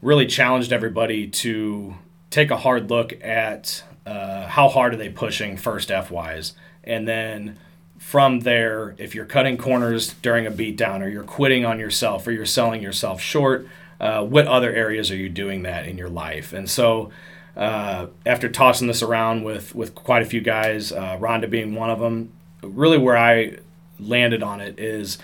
really 0.00 0.26
challenged 0.26 0.72
everybody 0.72 1.26
to 1.26 1.94
take 2.30 2.50
a 2.50 2.56
hard 2.56 2.90
look 2.90 3.12
at 3.22 3.82
uh, 4.06 4.46
how 4.46 4.68
hard 4.68 4.94
are 4.94 4.96
they 4.96 5.08
pushing 5.08 5.56
first 5.56 5.90
F 5.90 6.10
wise, 6.10 6.54
and 6.84 7.06
then 7.06 7.58
from 7.98 8.40
there, 8.40 8.94
if 8.96 9.14
you're 9.14 9.26
cutting 9.26 9.56
corners 9.58 10.14
during 10.14 10.46
a 10.46 10.50
beatdown, 10.50 11.02
or 11.02 11.08
you're 11.08 11.24
quitting 11.24 11.64
on 11.64 11.78
yourself, 11.78 12.26
or 12.26 12.32
you're 12.32 12.46
selling 12.46 12.80
yourself 12.80 13.20
short, 13.20 13.66
uh, 14.00 14.24
what 14.24 14.46
other 14.46 14.72
areas 14.72 15.10
are 15.10 15.16
you 15.16 15.28
doing 15.28 15.62
that 15.64 15.86
in 15.86 15.98
your 15.98 16.08
life? 16.08 16.52
And 16.52 16.70
so, 16.70 17.10
uh, 17.56 18.06
after 18.24 18.48
tossing 18.48 18.86
this 18.86 19.02
around 19.02 19.42
with 19.42 19.74
with 19.74 19.94
quite 19.94 20.22
a 20.22 20.26
few 20.26 20.40
guys, 20.40 20.92
uh, 20.92 21.18
Rhonda 21.18 21.50
being 21.50 21.74
one 21.74 21.90
of 21.90 21.98
them, 21.98 22.32
really 22.62 22.98
where 22.98 23.16
I 23.16 23.58
landed 23.98 24.42
on 24.42 24.60
it 24.60 24.78
is 24.78 25.18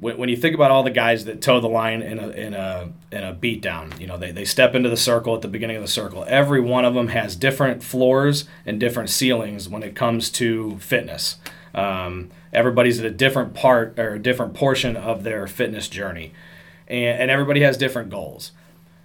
when, 0.00 0.16
when 0.16 0.28
you 0.28 0.36
think 0.36 0.54
about 0.54 0.70
all 0.70 0.82
the 0.82 0.90
guys 0.90 1.26
that 1.26 1.40
toe 1.42 1.60
the 1.60 1.68
line 1.68 2.02
in 2.02 2.18
a 2.18 2.28
in 2.30 2.54
a 2.54 2.90
in 3.12 3.22
a 3.22 3.34
beatdown, 3.34 3.98
you 4.00 4.06
know 4.06 4.16
they, 4.16 4.32
they 4.32 4.44
step 4.44 4.74
into 4.74 4.88
the 4.88 4.96
circle 4.96 5.34
at 5.34 5.42
the 5.42 5.48
beginning 5.48 5.76
of 5.76 5.82
the 5.82 5.88
circle. 5.88 6.24
Every 6.26 6.60
one 6.60 6.84
of 6.84 6.94
them 6.94 7.08
has 7.08 7.36
different 7.36 7.82
floors 7.82 8.46
and 8.66 8.80
different 8.80 9.10
ceilings 9.10 9.68
when 9.68 9.82
it 9.82 9.94
comes 9.94 10.30
to 10.30 10.78
fitness. 10.78 11.36
Um, 11.74 12.30
everybody's 12.52 12.98
at 12.98 13.06
a 13.06 13.10
different 13.10 13.54
part 13.54 13.98
or 13.98 14.14
a 14.14 14.18
different 14.18 14.54
portion 14.54 14.96
of 14.96 15.22
their 15.22 15.46
fitness 15.46 15.88
journey, 15.88 16.32
and, 16.88 17.22
and 17.22 17.30
everybody 17.30 17.60
has 17.60 17.76
different 17.76 18.10
goals. 18.10 18.52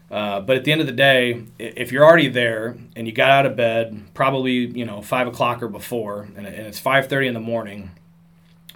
Uh, 0.09 0.39
but 0.39 0.55
at 0.55 0.63
the 0.63 0.71
end 0.71 0.81
of 0.81 0.87
the 0.87 0.93
day, 0.93 1.43
if 1.57 1.91
you're 1.91 2.05
already 2.05 2.29
there 2.29 2.77
and 2.95 3.07
you 3.07 3.11
got 3.11 3.31
out 3.31 3.45
of 3.45 3.55
bed, 3.55 4.01
probably 4.13 4.53
you 4.53 4.85
know 4.85 5.01
five 5.01 5.27
o'clock 5.27 5.61
or 5.61 5.67
before, 5.67 6.29
and 6.37 6.47
it's 6.47 6.79
five 6.79 7.09
thirty 7.09 7.27
in 7.27 7.33
the 7.33 7.39
morning, 7.39 7.91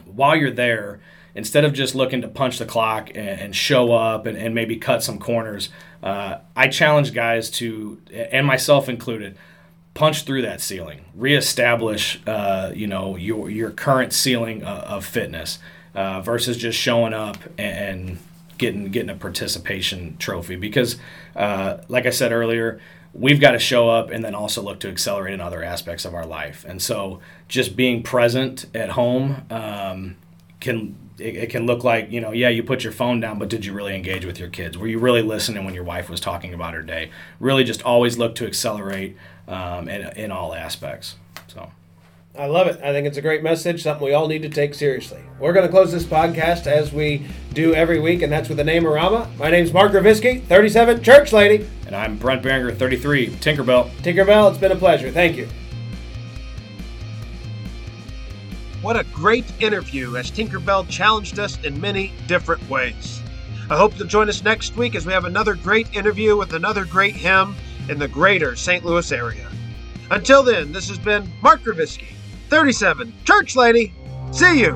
while 0.05 0.36
you're 0.36 0.51
there, 0.51 0.99
instead 1.35 1.63
of 1.63 1.73
just 1.73 1.95
looking 1.95 2.21
to 2.21 2.27
punch 2.27 2.57
the 2.57 2.65
clock 2.65 3.09
and, 3.09 3.17
and 3.17 3.55
show 3.55 3.93
up 3.93 4.25
and, 4.25 4.37
and, 4.37 4.55
maybe 4.55 4.77
cut 4.77 5.03
some 5.03 5.19
corners, 5.19 5.69
uh, 6.01 6.37
I 6.55 6.67
challenge 6.67 7.13
guys 7.13 7.49
to, 7.51 8.01
and 8.13 8.45
myself 8.45 8.89
included, 8.89 9.37
punch 9.93 10.23
through 10.23 10.41
that 10.43 10.61
ceiling, 10.61 11.05
reestablish, 11.15 12.19
uh, 12.25 12.71
you 12.73 12.87
know, 12.87 13.15
your 13.15 13.49
your 13.49 13.71
current 13.71 14.13
ceiling 14.13 14.63
of, 14.63 15.05
fitness 15.05 15.59
uh, 15.95 16.21
versus 16.21 16.57
just 16.57 16.77
showing 16.77 17.13
up 17.13 17.37
and, 17.57 18.19
getting 18.59 18.91
getting 18.91 19.09
a 19.09 19.15
participation 19.15 20.15
trophy. 20.19 20.55
Because, 20.55 20.97
uh, 21.35 21.77
like 21.87 22.05
I 22.05 22.11
said 22.11 22.31
earlier, 22.31 22.79
we've 23.13 23.41
got 23.41 23.51
to 23.51 23.59
show 23.59 23.89
up 23.89 24.11
and 24.11 24.23
then 24.23 24.35
also 24.35 24.61
look 24.61 24.79
to 24.81 24.89
accelerate 24.89 25.33
in 25.33 25.41
other 25.41 25.63
aspects 25.63 26.05
of 26.05 26.13
our 26.13 26.25
life. 26.25 26.63
And 26.67 26.79
so, 26.79 27.19
just 27.47 27.75
being 27.75 28.03
present 28.03 28.65
at 28.75 28.91
home 28.91 29.45
um, 29.49 30.17
can 30.59 30.95
it, 31.19 31.36
it, 31.36 31.49
can 31.49 31.65
look 31.65 31.84
like 31.84 32.12
you 32.12 32.21
know 32.21 32.32
yeah 32.32 32.49
you 32.49 32.63
put 32.63 32.84
your 32.84 32.93
phone 32.93 33.19
down 33.19 33.39
but 33.39 33.49
did 33.49 33.65
you 33.65 33.73
really 33.73 33.95
engage 33.95 34.25
with 34.25 34.39
your 34.39 34.49
kids 34.49 34.77
were 34.77 34.88
you 34.88 34.99
really 34.99 35.21
listening 35.21 35.65
when 35.65 35.73
your 35.73 35.84
wife 35.84 36.10
was 36.10 36.19
talking 36.19 36.53
about 36.53 36.73
her 36.73 36.82
day 36.82 37.10
really 37.39 37.63
just 37.63 37.82
always 37.84 38.17
look 38.17 38.36
to 38.36 38.45
accelerate 38.45 39.15
um, 39.47 39.88
in, 39.89 40.01
in 40.17 40.32
all 40.32 40.53
aspects 40.53 41.15
so 41.47 41.71
I 42.38 42.45
love 42.45 42.67
it. 42.67 42.79
I 42.82 42.93
think 42.93 43.05
it's 43.05 43.17
a 43.17 43.21
great 43.21 43.43
message, 43.43 43.84
something 43.84 44.05
we 44.05 44.13
all 44.13 44.27
need 44.27 44.43
to 44.43 44.49
take 44.49 44.73
seriously. 44.73 45.19
We're 45.39 45.51
going 45.51 45.65
to 45.65 45.71
close 45.71 45.91
this 45.91 46.05
podcast 46.05 46.67
as 46.67 46.93
we 46.93 47.25
do 47.53 47.73
every 47.73 47.99
week, 47.99 48.21
and 48.21 48.32
that's 48.32 48.47
with 48.47 48.58
the 48.58 48.63
name 48.63 48.84
Arama. 48.84 49.36
My 49.38 49.49
name's 49.49 49.73
Mark 49.73 49.91
Gravisky, 49.91 50.45
37, 50.45 51.03
Church 51.03 51.34
Lady. 51.34 51.67
And 51.86 51.93
I'm 51.93 52.17
Brent 52.17 52.41
Beringer, 52.41 52.71
33, 52.71 53.27
Tinkerbell. 53.27 53.89
Tinkerbell, 54.03 54.51
it's 54.51 54.60
been 54.60 54.71
a 54.71 54.77
pleasure. 54.77 55.12
Thank 55.12 55.36
you. 55.36 55.49
What 58.81 58.97
a 58.97 59.03
great 59.13 59.45
interview 59.59 60.15
as 60.15 60.31
Tinkerbell 60.31 60.87
challenged 60.89 61.37
us 61.37 61.61
in 61.63 61.79
many 61.81 62.13
different 62.27 62.67
ways. 62.69 63.21
I 63.69 63.77
hope 63.77 63.97
you'll 63.99 64.07
join 64.07 64.29
us 64.29 64.41
next 64.41 64.77
week 64.77 64.95
as 64.95 65.05
we 65.05 65.11
have 65.11 65.25
another 65.25 65.55
great 65.55 65.93
interview 65.93 66.37
with 66.37 66.53
another 66.53 66.85
great 66.85 67.15
hymn 67.15 67.55
in 67.89 67.99
the 67.99 68.07
greater 68.07 68.55
St. 68.55 68.85
Louis 68.85 69.11
area. 69.11 69.49
Until 70.11 70.43
then, 70.43 70.71
this 70.71 70.87
has 70.87 70.97
been 70.97 71.29
Mark 71.41 71.61
Gravisky, 71.61 72.13
37, 72.47 73.13
Church 73.25 73.55
Lady. 73.57 73.93
See 74.31 74.61
you 74.61 74.75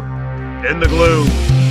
in 0.67 0.79
the 0.79 0.87
glue. 0.89 1.62